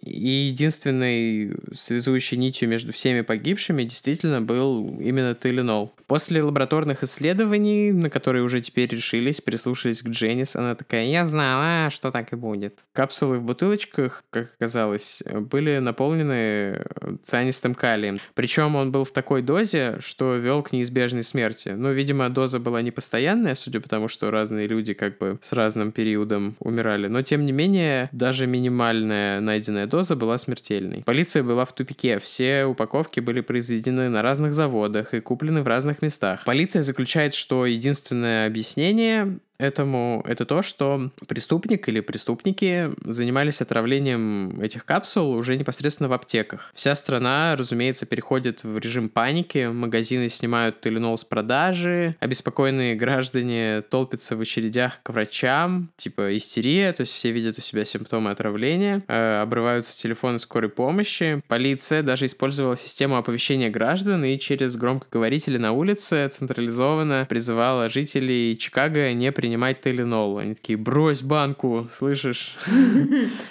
[0.02, 5.93] И единственной связующей нитью между всеми погибшими действительно был именно Теленол.
[6.08, 11.89] После лабораторных исследований, на которые уже теперь решились, прислушались к Дженнис, она такая, я знала,
[11.91, 12.86] что так и будет.
[12.93, 16.86] Капсулы в бутылочках, как оказалось, были наполнены
[17.22, 18.20] цианистым калием.
[18.34, 21.70] Причем он был в такой дозе, что вел к неизбежной смерти.
[21.70, 25.54] Ну, видимо, доза была не постоянная, судя по тому, что разные люди как бы с
[25.54, 27.08] разным периодом умирали.
[27.08, 31.04] Но, тем не менее, даже минимальная найденная доза была смертельной.
[31.06, 32.20] Полиция была в тупике.
[32.20, 36.43] Все упаковки были произведены на разных заводах и куплены в разных местах.
[36.45, 44.86] Полиция заключает, что единственное объяснение этому это то, что преступник или преступники занимались отравлением этих
[44.86, 46.72] капсул уже непосредственно в аптеках.
[46.74, 54.38] Вся страна, разумеется, переходит в режим паники, магазины снимают Теленол с продажи, обеспокоенные граждане толпятся
[54.38, 59.41] в очередях к врачам, типа истерия, то есть все видят у себя симптомы отравления, э,
[59.41, 66.30] обрываются телефоны скорой помощи, полиция даже использовала систему оповещения граждан и через громкоговорители на улице
[66.30, 70.38] централизованно призывала жителей Чикаго не принимать принимать Теленол.
[70.38, 72.56] Они такие, брось банку, слышишь?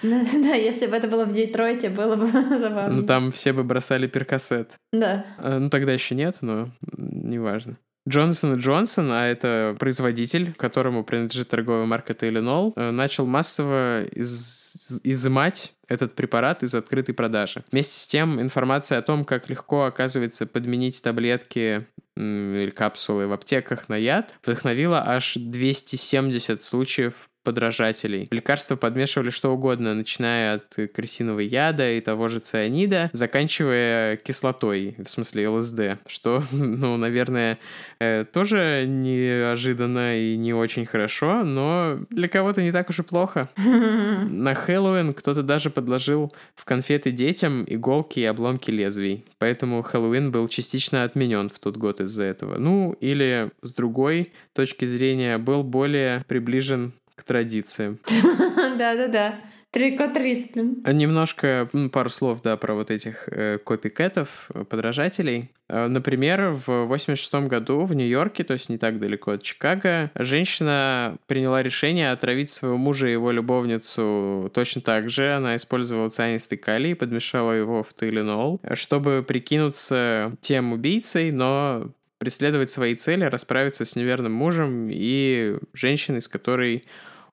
[0.03, 2.26] Да, если бы это было в Детройте, было бы
[2.59, 3.01] забавно.
[3.01, 4.74] Ну там все бы бросали перкассет.
[4.92, 5.24] Да.
[5.42, 7.76] Ну тогда еще нет, но неважно.
[8.09, 14.68] Джонсон Джонсон, а это производитель, которому принадлежит торговая марка Теленол, э, начал массово из
[15.04, 17.64] изымать этот препарат из открытой продажи.
[17.70, 21.86] Вместе с тем, информация о том, как легко оказывается подменить таблетки
[22.16, 28.28] или капсулы в аптеках на яд, вдохновила аж 270 случаев подражателей.
[28.30, 35.09] Лекарства подмешивали что угодно, начиная от крысиного яда и того же цианида, заканчивая кислотой, в
[35.09, 37.59] смысле ЛСД, что, ну, наверное,
[38.01, 43.49] э, тоже неожиданно и не очень хорошо, но для кого-то не так уж и плохо.
[43.57, 50.49] На Хэллоуин кто-то даже подложил в конфеты детям иголки и обломки лезвий, поэтому Хэллоуин был
[50.49, 52.59] частично отменен в тот год из-за этого.
[52.59, 57.98] Ну, или с другой точки зрения был более приближен к традициям.
[58.78, 59.34] Да-да-да.
[59.70, 60.82] Трикотрит, блин.
[60.86, 65.50] Немножко, пару слов, да, про вот этих э, копикетов, подражателей.
[65.68, 71.18] Э, например, в 86 году в Нью-Йорке, то есть не так далеко от Чикаго, женщина
[71.26, 75.34] приняла решение отравить своего мужа и его любовницу точно так же.
[75.34, 82.94] Она использовала цианистый калий, подмешала его в Тайленол, чтобы прикинуться тем убийцей, но преследовать свои
[82.94, 86.84] цели, расправиться с неверным мужем и женщиной, с которой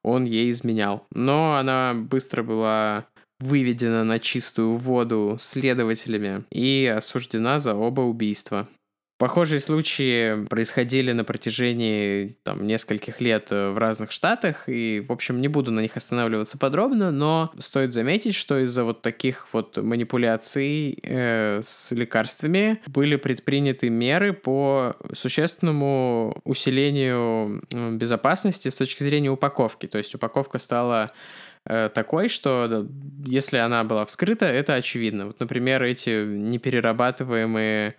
[0.06, 1.06] он ей изменял.
[1.12, 3.08] Но она быстро была
[3.40, 8.68] выведена на чистую воду следователями и осуждена за оба убийства.
[9.18, 15.40] Похожие случаи происходили на протяжении там, нескольких лет э, в разных штатах, и, в общем,
[15.40, 21.00] не буду на них останавливаться подробно, но стоит заметить, что из-за вот таких вот манипуляций
[21.02, 29.86] э, с лекарствами были предприняты меры по существенному усилению безопасности с точки зрения упаковки.
[29.86, 31.10] То есть упаковка стала
[31.66, 32.86] э, такой, что
[33.26, 35.28] если она была вскрыта, это очевидно.
[35.28, 37.96] Вот, например, эти неперерабатываемые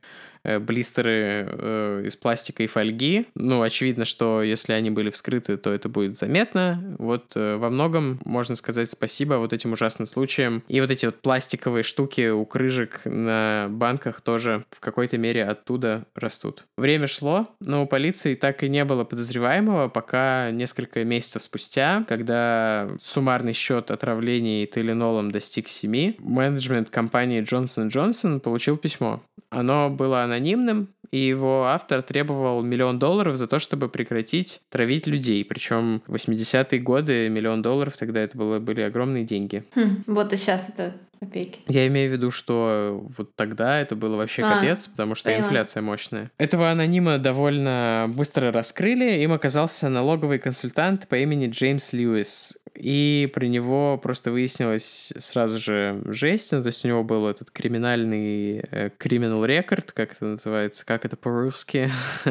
[0.59, 3.27] блистеры э, из пластика и фольги.
[3.35, 6.97] Ну, очевидно, что если они были вскрыты, то это будет заметно.
[6.99, 10.63] Вот э, во многом можно сказать спасибо вот этим ужасным случаям.
[10.69, 16.05] И вот эти вот пластиковые штуки у крыжек на банках тоже в какой-то мере оттуда
[16.15, 16.67] растут.
[16.77, 22.89] Время шло, но у полиции так и не было подозреваемого, пока несколько месяцев спустя, когда
[23.03, 29.23] суммарный счет отравлений теленолом достиг 7, менеджмент компании Johnson Johnson получил письмо.
[29.51, 35.45] Оно было анонимным, и его автор требовал миллион долларов за то, чтобы прекратить травить людей.
[35.45, 39.65] Причем в 80-е годы миллион долларов тогда это было, были огромные деньги.
[39.75, 41.61] Хм, вот и сейчас это копейки.
[41.69, 45.45] Я имею в виду, что вот тогда это было вообще а, капец, потому что поняла.
[45.45, 46.31] инфляция мощная.
[46.39, 49.23] Этого анонима довольно быстро раскрыли.
[49.23, 52.59] Им оказался налоговый консультант по имени Джеймс Льюис.
[52.79, 56.53] И при него просто выяснилось сразу же жесть.
[56.53, 58.63] Ну, то есть у него был этот криминальный
[58.99, 61.91] криминал э, рекорд, как это называется, как это по-русски?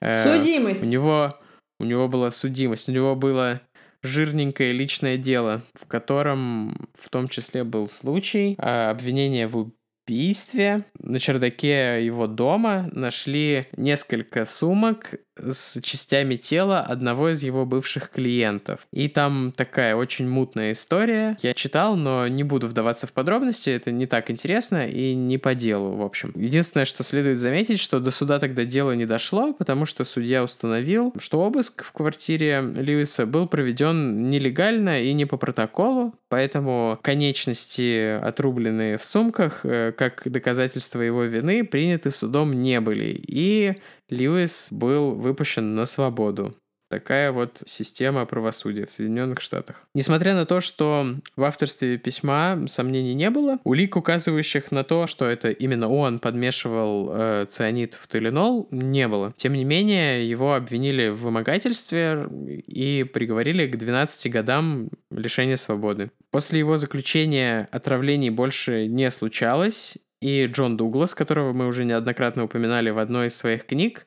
[0.00, 0.82] Э, судимость.
[0.82, 1.38] У него,
[1.78, 3.60] у него была судимость, у него было
[4.02, 9.72] жирненькое личное дело, в котором в том числе был случай а, обвинения в
[10.08, 10.84] убийстве.
[10.98, 18.86] На чердаке его дома нашли несколько сумок с частями тела одного из его бывших клиентов.
[18.92, 21.36] И там такая очень мутная история.
[21.42, 25.54] Я читал, но не буду вдаваться в подробности, это не так интересно и не по
[25.54, 26.32] делу, в общем.
[26.34, 31.14] Единственное, что следует заметить, что до суда тогда дело не дошло, потому что судья установил,
[31.18, 38.98] что обыск в квартире Льюиса был проведен нелегально и не по протоколу, поэтому конечности, отрубленные
[38.98, 43.22] в сумках, э, как доказательство его вины, приняты судом не были.
[43.26, 43.76] И
[44.12, 46.54] Льюис был выпущен на свободу.
[46.90, 49.86] Такая вот система правосудия в Соединенных Штатах.
[49.94, 51.06] Несмотря на то, что
[51.36, 57.10] в авторстве письма сомнений не было, улик, указывающих на то, что это именно он подмешивал
[57.10, 59.32] э, цианид в Теленол, не было.
[59.38, 62.28] Тем не менее, его обвинили в вымогательстве
[62.66, 66.10] и приговорили к 12 годам лишения свободы.
[66.30, 72.90] После его заключения отравлений больше не случалось, и Джон Дуглас, которого мы уже неоднократно упоминали
[72.90, 74.06] в одной из своих книг,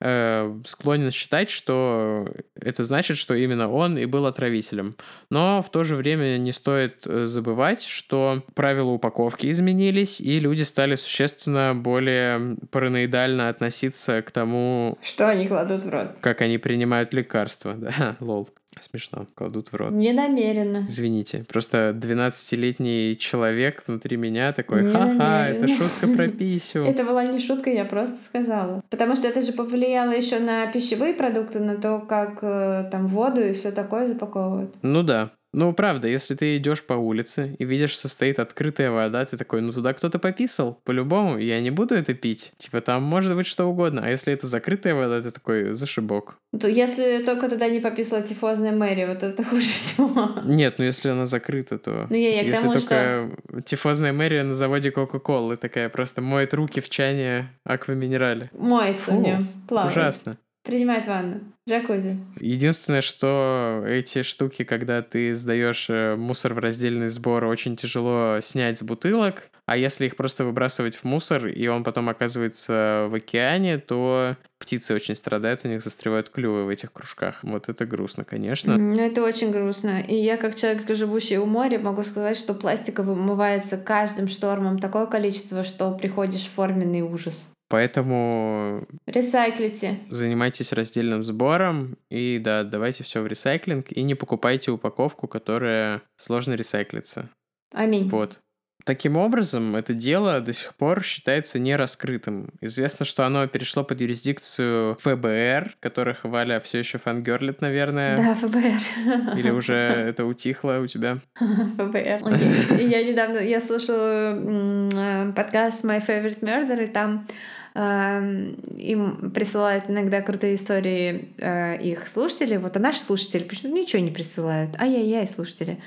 [0.00, 4.96] э, склонен считать, что это значит, что именно он и был отравителем.
[5.28, 10.62] Но в то же время не стоит э, забывать, что правила упаковки изменились, и люди
[10.62, 14.96] стали существенно более параноидально относиться к тому...
[15.02, 16.10] Что они кладут в рот.
[16.20, 18.48] Как они принимают лекарства, да, лол.
[18.80, 19.90] Смешно, кладут в рот.
[19.92, 20.86] Не намеренно.
[20.88, 26.84] Извините, просто 12-летний человек внутри меня такой, ха-ха, это шутка про писю.
[26.84, 28.82] Это была не шутка, я просто сказала.
[28.90, 33.42] Потому что это же повлияло еще на пищевые продукты, на то, как э, там воду
[33.42, 34.74] и все такое запаковывают.
[34.82, 39.24] Ну да, ну, правда, если ты идешь по улице и видишь, что стоит открытая вода,
[39.24, 42.52] ты такой, ну туда кто-то пописал, по-любому, я не буду это пить.
[42.58, 44.02] Типа там может быть что угодно.
[44.04, 46.36] А если это закрытая вода, ты такой, зашибок.
[46.60, 50.28] То если только туда не пописала тифозная Мэри, вот это хуже всего.
[50.44, 52.06] Нет, ну если она закрыта, то...
[52.10, 53.62] Ну я, я если тому, только что...
[53.62, 58.50] тифозная Мэри на заводе Кока-Колы такая просто моет руки в чане акваминерале.
[58.52, 59.96] Моется Фу, в нем, плавает.
[59.96, 60.34] Ужасно.
[60.66, 61.40] Принимает ванну.
[61.68, 62.16] Джакузи.
[62.40, 68.78] Единственное, что эти штуки, когда ты сдаешь э, мусор в раздельный сбор, очень тяжело снять
[68.78, 69.48] с бутылок.
[69.66, 74.94] А если их просто выбрасывать в мусор, и он потом оказывается в океане, то птицы
[74.94, 77.40] очень страдают, у них застревают клювы в этих кружках.
[77.42, 78.76] Вот это грустно, конечно.
[78.76, 80.00] Ну, это очень грустно.
[80.00, 85.06] И я, как человек, живущий у моря, могу сказать, что пластика вымывается каждым штормом такое
[85.06, 87.48] количество, что приходишь в форменный ужас.
[87.68, 88.86] Поэтому...
[89.06, 89.98] Ресайклите.
[90.08, 96.54] Занимайтесь раздельным сбором и, да, давайте все в ресайклинг и не покупайте упаковку, которая сложно
[96.54, 97.30] ресайклится.
[97.72, 98.08] Аминь.
[98.08, 98.40] Вот.
[98.86, 102.50] Таким образом, это дело до сих пор считается нераскрытым.
[102.60, 108.16] Известно, что оно перешло под юрисдикцию ФБР, которых Валя все еще фангерлит, наверное.
[108.16, 109.36] Да, ФБР.
[109.38, 111.18] Или уже это утихло у тебя?
[111.34, 112.80] ФБР.
[112.80, 117.26] Я недавно, я слушала подкаст My Favorite Murder, и там
[117.74, 122.56] им присылают иногда крутые истории э, их слушателей.
[122.56, 124.80] Вот, а наши слушатели почему ничего не присылают?
[124.80, 125.78] Ай-яй-яй, слушатели.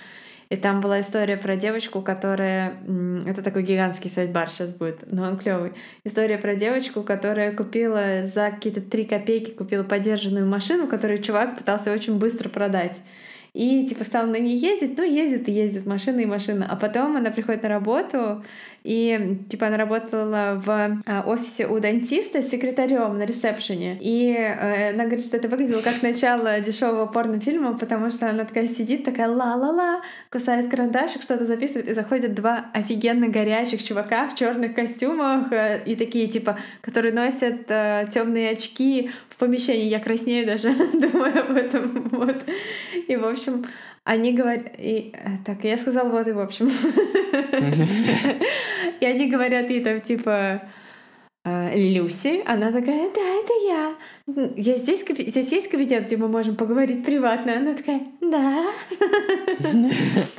[0.50, 2.74] И там была история про девочку, которая...
[3.28, 5.74] Это такой гигантский сайт-бар сейчас будет, но он клевый.
[6.04, 11.94] История про девочку, которая купила за какие-то три копейки купила подержанную машину, которую чувак пытался
[11.94, 13.00] очень быстро продать.
[13.54, 16.68] И типа стал на ней ездить, ну ездит и ездит, машина и машина.
[16.70, 18.44] А потом она приходит на работу,
[18.84, 23.98] и типа она работала в а, офисе у дантиста секретарем на ресепшене.
[24.02, 28.68] И э, она говорит, что это выглядело как начало дешевого порнофильма, потому что она такая
[28.68, 30.02] сидит, такая ла-ла-ла,
[30.32, 35.96] кусает карандашик, что-то записывает, и заходят два офигенно горячих чувака в черных костюмах э, и
[35.96, 39.88] такие типа, которые носят э, темные очки в помещении.
[39.88, 42.10] Я краснею даже, думаю об этом.
[42.12, 42.38] Вот.
[43.08, 43.66] И, в общем,
[44.04, 44.64] они говорят...
[44.78, 45.14] И...
[45.46, 46.70] Так, я сказала вот и в общем.
[49.00, 50.62] И они говорят ей там типа...
[51.46, 53.96] «А, Люси, она такая, да, это я.
[54.58, 57.56] Я здесь, здесь есть кабинет, где мы можем поговорить приватно.
[57.56, 58.66] Она такая, да.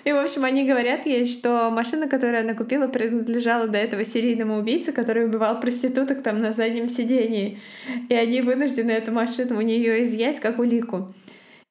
[0.04, 4.58] И, в общем, они говорят ей, что машина, которую она купила, принадлежала до этого серийному
[4.58, 7.58] убийце, который убивал проституток там на заднем сидении.
[8.10, 11.14] И они вынуждены эту машину у нее изъять как улику.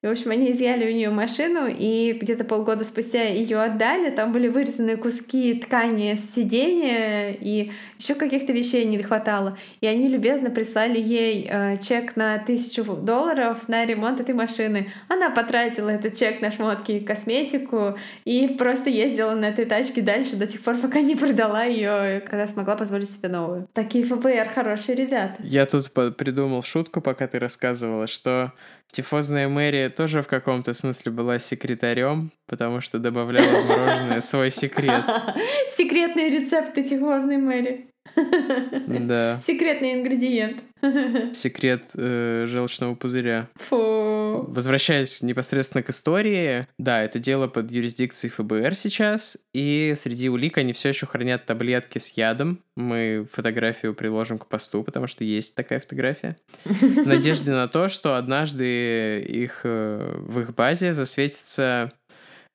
[0.01, 4.09] И, в общем, они изъяли у нее машину, и где-то полгода спустя ее отдали.
[4.09, 9.57] Там были вырезаны куски ткани с сиденья, и еще каких-то вещей не хватало.
[9.81, 14.89] И они любезно прислали ей э, чек на тысячу долларов на ремонт этой машины.
[15.09, 20.37] Она потратила этот чек на шмотки и косметику, и просто ездила на этой тачке дальше
[20.37, 23.67] до тех пор, пока не продала ее, когда смогла позволить себе новую.
[23.73, 25.35] Такие ФБР хорошие ребята.
[25.39, 28.53] Я тут придумал шутку, пока ты рассказывала, что
[28.91, 35.03] Тифозная Мэри тоже в каком-то смысле была секретарем, потому что добавляла в мороженое свой секрет.
[35.69, 37.89] Секретные рецепты тифозной Мэри.
[38.15, 39.39] Да.
[39.41, 40.63] Секретный ингредиент.
[41.35, 43.47] Секрет э, желчного пузыря.
[43.55, 43.98] Фу.
[44.47, 50.73] Возвращаясь непосредственно к истории, да, это дело под юрисдикцией ФБР сейчас, и среди улик они
[50.73, 52.63] все еще хранят таблетки с ядом.
[52.75, 56.37] Мы фотографию приложим к посту, потому что есть такая фотография.
[56.65, 61.91] В надежде на то, что однажды их э, в их базе засветится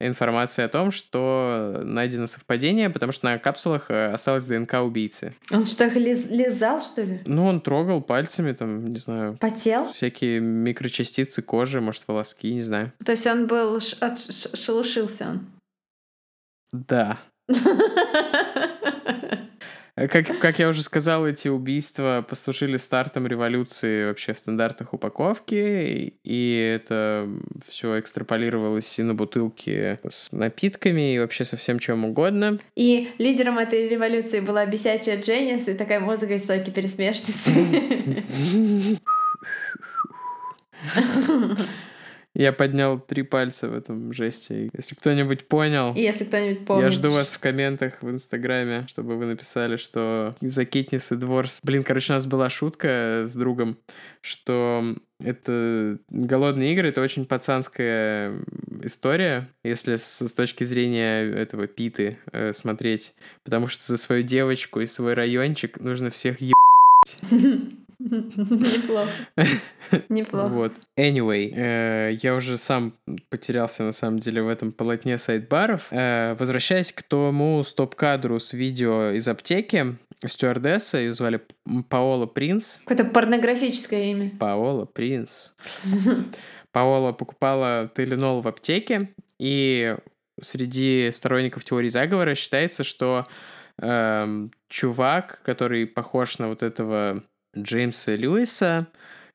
[0.00, 5.34] информация о том, что найдено совпадение, потому что на капсулах э, осталась ДНК убийцы.
[5.50, 7.20] Он что, лиз лизал, что ли?
[7.26, 9.36] Ну, он трогал пальцами, там, не знаю.
[9.38, 9.92] Потел?
[9.92, 12.92] Всякие микрочастицы кожи, может, волоски, не знаю.
[13.04, 13.80] То есть он был...
[13.80, 15.46] Шелушился он?
[16.72, 17.18] Да.
[19.96, 26.14] Э, как, как я уже сказал, эти убийства послужили стартом революции вообще в стандартах упаковки,
[26.24, 27.28] и это
[27.68, 32.58] все экстраполировалось и на бутылки с напитками, и вообще со всем чем угодно.
[32.74, 37.52] И лидером этой революции была бесячая Дженнис и такая музыка из стойки пересмешницы.
[42.34, 44.70] Я поднял три пальца в этом жесте.
[44.76, 45.94] Если кто-нибудь понял...
[45.94, 46.84] Если кто-нибудь помнит.
[46.84, 51.60] Я жду вас в комментах в Инстаграме, чтобы вы написали, что за Китнис и Дворс...
[51.62, 53.78] Блин, короче, у нас была шутка с другом,
[54.20, 58.32] что это голодные игры, это очень пацанская
[58.82, 63.14] история, если с, с точки зрения этого Питы э, смотреть,
[63.44, 66.54] потому что за свою девочку и свой райончик нужно всех ебать.
[67.98, 69.10] Неплохо.
[70.08, 70.48] Неплохо.
[70.48, 70.72] Вот.
[70.98, 72.94] Anyway, э, я уже сам
[73.28, 75.88] потерялся, на самом деле, в этом полотне сайт-баров.
[75.90, 81.40] Э, возвращаясь к тому стоп-кадру с видео из аптеки, стюардесса, ее звали
[81.88, 82.80] Паола Принц.
[82.80, 84.30] Какое-то порнографическое имя.
[84.38, 85.52] Паола Принц.
[86.72, 89.96] Паола покупала Теленол в аптеке, и
[90.40, 93.26] среди сторонников теории заговора считается, что
[93.80, 97.22] э, чувак, который похож на вот этого
[97.56, 98.86] Джеймса Льюиса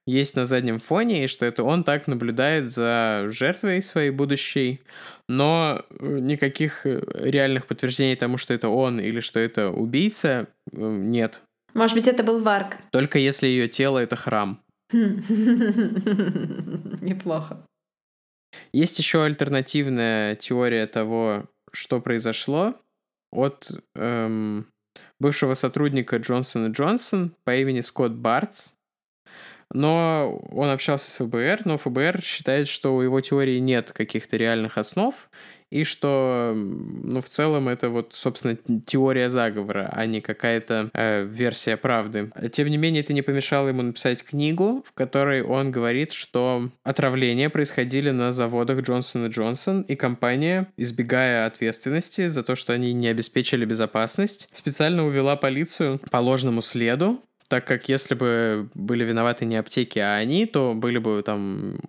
[0.06, 4.82] есть на заднем фоне, и что это он так наблюдает за жертвой своей будущей,
[5.28, 10.78] но э, никаких э, реальных подтверждений тому, что это он или что это убийца, э,
[10.80, 11.44] нет.
[11.76, 12.78] Может быть, это был Варк.
[12.92, 14.60] Только если ее тело— это храм.
[17.02, 17.64] Неплохо.
[18.74, 22.76] Есть еще альтернативная теория того, что произошло
[23.32, 24.66] от эм,
[25.20, 28.74] бывшего сотрудника Джонсон Джонсон по имени Скотт Бартс.
[29.72, 34.80] Но он общался с ФБР, но ФБР считает, что у его теории нет каких-то реальных
[34.80, 35.14] основ,
[35.70, 41.78] и что, ну, в целом это вот, собственно, теория заговора, а не какая-то э, версия
[41.78, 42.32] правды.
[42.52, 47.50] Тем не менее, это не помешало ему написать книгу, в которой он говорит, что отравления
[47.50, 53.08] происходили на заводах Джонсон и Джонсон, и компания, избегая ответственности за то, что они не
[53.08, 59.58] обеспечили безопасность, специально увела полицию по ложному следу, так как если бы были виноваты не
[59.58, 61.82] аптеки, а они, то были бы там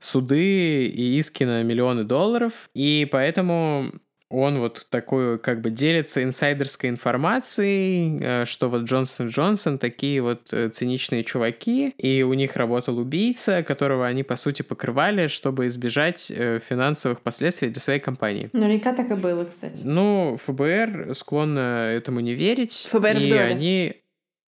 [0.00, 3.92] суды и иски на миллионы долларов, и поэтому
[4.30, 10.52] он вот такой как бы делится инсайдерской информацией, э, что вот Джонсон Джонсон такие вот
[10.52, 16.30] э, циничные чуваки, и у них работал убийца, которого они, по сути, покрывали, чтобы избежать
[16.30, 18.50] э, финансовых последствий для своей компании.
[18.52, 19.80] Наверняка так и было, кстати.
[19.84, 22.86] Ну, ФБР склонно этому не верить.
[22.90, 23.96] ФБР и они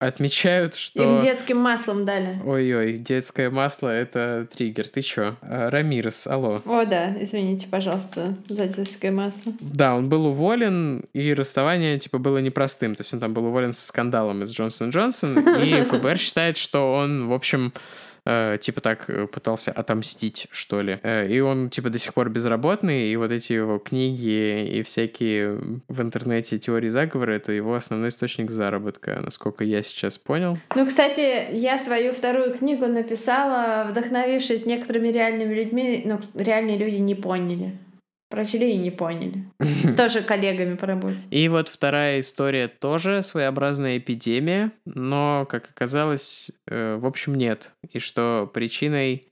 [0.07, 1.03] отмечают, что...
[1.03, 2.41] Им детским маслом дали.
[2.45, 4.89] Ой-ой, детское масло— это триггер.
[4.89, 5.37] Ты чё?
[5.43, 6.63] А, Рамирес, алло.
[6.65, 9.53] О, да, извините, пожалуйста, за детское масло.
[9.61, 12.95] Да, он был уволен, и расставание, типа, было непростым.
[12.95, 16.93] То есть он там был уволен со скандалом из Джонсон Джонсон, и ФБР считает, что
[16.93, 17.73] он, в общем,
[18.25, 20.99] э, типа так э, пытался отомстить, что ли.
[21.03, 25.59] Э, и он, типа, до сих пор безработный, и вот эти его книги и всякие
[25.89, 30.59] в интернете теории заговора— это его основной источник заработка, насколько я сейчас понял.
[30.75, 37.15] Ну, кстати, я свою вторую книгу написала, вдохновившись некоторыми реальными людьми, но реальные люди не
[37.15, 37.73] поняли.
[38.35, 39.45] Прочли и не поняли.
[39.97, 41.21] Тоже коллегами по работе.
[41.31, 47.71] И вот вторая история тоже своеобразная эпидемия, но, как оказалось, э, в общем, нет.
[47.93, 49.29] И что причиной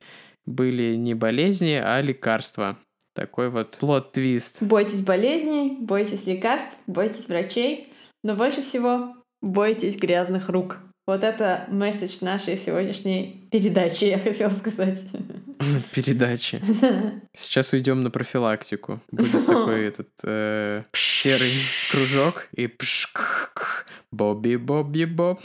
[0.46, 2.78] были не болезни, а лекарства.
[3.12, 4.58] Такой вот плод-твист.
[4.60, 7.92] Бойтесь болезней, бойтесь лекарств, бойтесь врачей,
[8.22, 10.78] но больше всего бойтесь грязных рук.
[11.04, 15.00] Вот это месседж нашей сегодняшней передачи, я хотела сказать.
[15.94, 16.62] Передачи.
[17.36, 19.00] Сейчас уйдем на профилактику.
[19.10, 21.52] Будет такой этот э, серый
[21.90, 25.40] кружок и пшк Бобби, Бобби, Боб.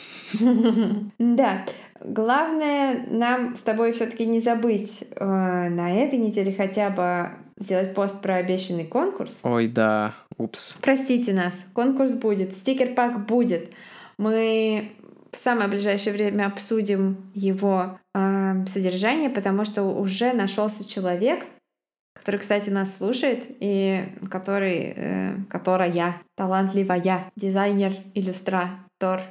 [1.17, 1.65] Да.
[2.01, 8.21] Главное нам с тобой все-таки не забыть э, на этой неделе хотя бы сделать пост
[8.21, 9.39] про обещанный конкурс.
[9.41, 10.77] Ой, да, упс.
[10.81, 13.71] Простите нас, конкурс будет, стикер-пак будет.
[14.19, 14.91] Мы
[15.31, 21.45] в самое ближайшее время обсудим его э, содержание, потому что уже нашелся человек,
[22.13, 29.27] который, кстати, нас слушает, и который, э, которая талантливая дизайнер, иллюстраторка,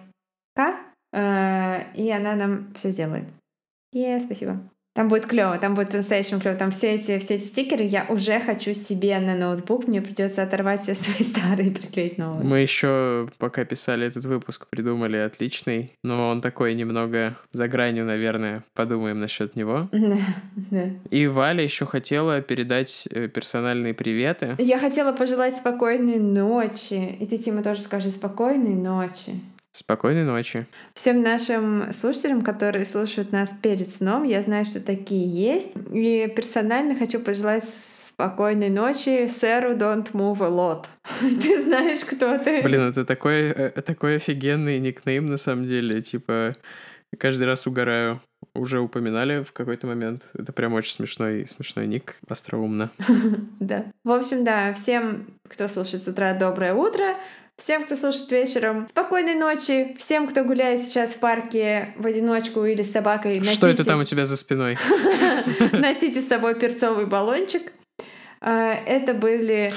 [1.12, 3.24] э, и она нам все сделает.
[3.92, 4.60] И спасибо.
[4.96, 6.56] Там будет клево, там будет по-настоящему клево.
[6.56, 9.86] Там все эти, все эти стикеры я уже хочу себе на ноутбук.
[9.86, 12.42] Мне придется оторвать все свои старые и приклеить новые.
[12.46, 18.64] Мы еще, пока писали этот выпуск, придумали отличный, но он такой немного за гранью, наверное.
[18.72, 19.88] Подумаем насчет него.
[20.06, 20.18] Да,
[20.70, 20.90] да.
[21.10, 24.54] И Валя еще хотела передать э, персональные приветы.
[24.58, 27.16] Я хотела пожелать спокойной ночи.
[27.18, 29.40] И ты, Тима, тоже скажи спокойной ночи.
[29.76, 30.66] Спокойной ночи.
[30.94, 35.72] Всем нашим слушателям, которые слушают нас перед сном, я знаю, что такие есть.
[35.92, 37.64] И персонально хочу пожелать
[38.08, 40.86] спокойной ночи сэру Don't Move a Lot.
[41.42, 42.62] ты знаешь, кто ты.
[42.62, 46.00] Блин, это такой, э, такой офигенный никнейм на самом деле.
[46.00, 46.56] Типа,
[47.18, 48.22] каждый раз угораю.
[48.54, 50.22] Уже упоминали в какой-то момент.
[50.32, 52.16] Это прям очень смешной, смешной ник.
[52.26, 52.90] Остроумно.
[53.60, 53.84] да.
[54.04, 57.16] В общем, да, всем, кто слушает с утра, доброе утро.
[57.56, 59.96] Всем, кто слушает вечером, спокойной ночи.
[59.98, 63.56] Всем, кто гуляет сейчас в парке в одиночку или с собакой, носите...
[63.56, 64.76] Что это там у тебя за спиной?
[65.72, 67.72] Носите с собой перцовый баллончик.
[68.40, 69.72] А, это были...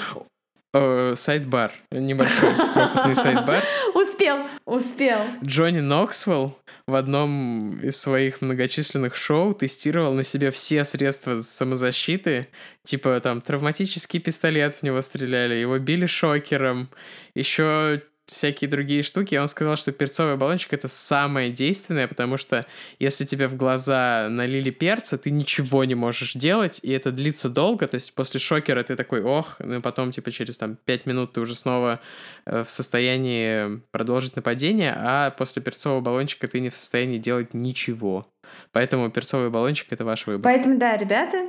[0.72, 1.72] Э, сайдбар.
[1.92, 3.64] Небольшой опытный сайдбар.
[3.96, 5.20] Успел, успел.
[5.44, 6.56] Джонни Ноксвелл
[6.86, 12.50] в одном из своих многочисленных шоу тестировал на себе все средства самозащиты.
[12.84, 16.90] Типа там травматический пистолет в него стреляли, его били шокером,
[17.34, 19.36] еще всякие другие штуки.
[19.36, 22.66] Он сказал, что перцовый баллончик это самое действенное, потому что
[23.00, 27.88] если тебе в глаза налили перца, ты ничего не можешь делать, и это длится долго.
[27.88, 31.42] То есть после шокера ты такой, ох, ну потом типа через там 5 минут ты
[31.42, 32.00] уже снова
[32.46, 38.26] э, в состоянии продолжить нападение, а после перцового баллончика ты не в состоянии делать ничего.
[38.72, 40.44] Поэтому перцовый баллончик это ваш выбор.
[40.44, 41.48] Поэтому да, ребята,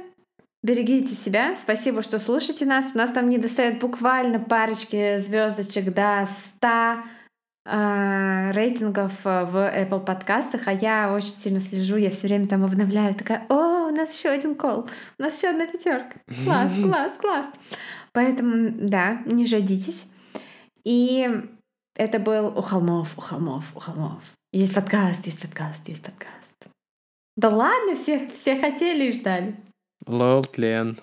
[0.63, 1.57] Берегите себя.
[1.57, 2.93] Спасибо, что слушаете нас.
[2.95, 6.69] У нас там не достает буквально парочки звездочек до 100
[7.65, 13.15] э, рейтингов в Apple подкастах, а я очень сильно слежу, я все время там обновляю.
[13.15, 14.87] Такая, о, у нас еще один кол,
[15.19, 16.21] у нас еще одна пятерка.
[16.45, 17.47] Класс, класс, класс.
[18.13, 20.13] Поэтому, да, не жадитесь.
[20.85, 21.27] И
[21.95, 24.23] это был у холмов, у холмов, у холмов.
[24.53, 26.69] Есть подкаст, есть подкаст, есть подкаст.
[27.37, 29.57] Да ладно, все, все хотели и ждали.
[30.07, 30.99] Лол, тлен.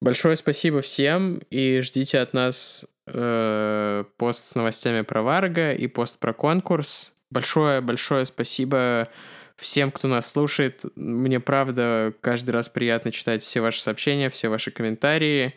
[0.00, 6.18] Большое спасибо всем и ждите от нас э, пост с новостями про Варга и пост
[6.18, 7.12] про конкурс.
[7.30, 9.08] Большое-большое спасибо
[9.56, 10.84] всем, кто нас слушает.
[10.96, 15.54] Мне, правда, каждый раз приятно читать все ваши сообщения, все ваши комментарии.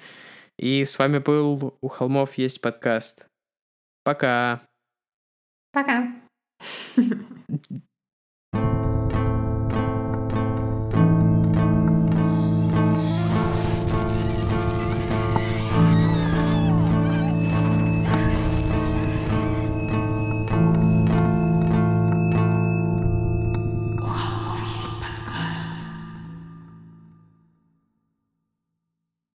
[0.59, 3.25] И с вами был «У холмов есть подкаст».
[4.03, 4.61] Пока.
[5.71, 6.13] Пока.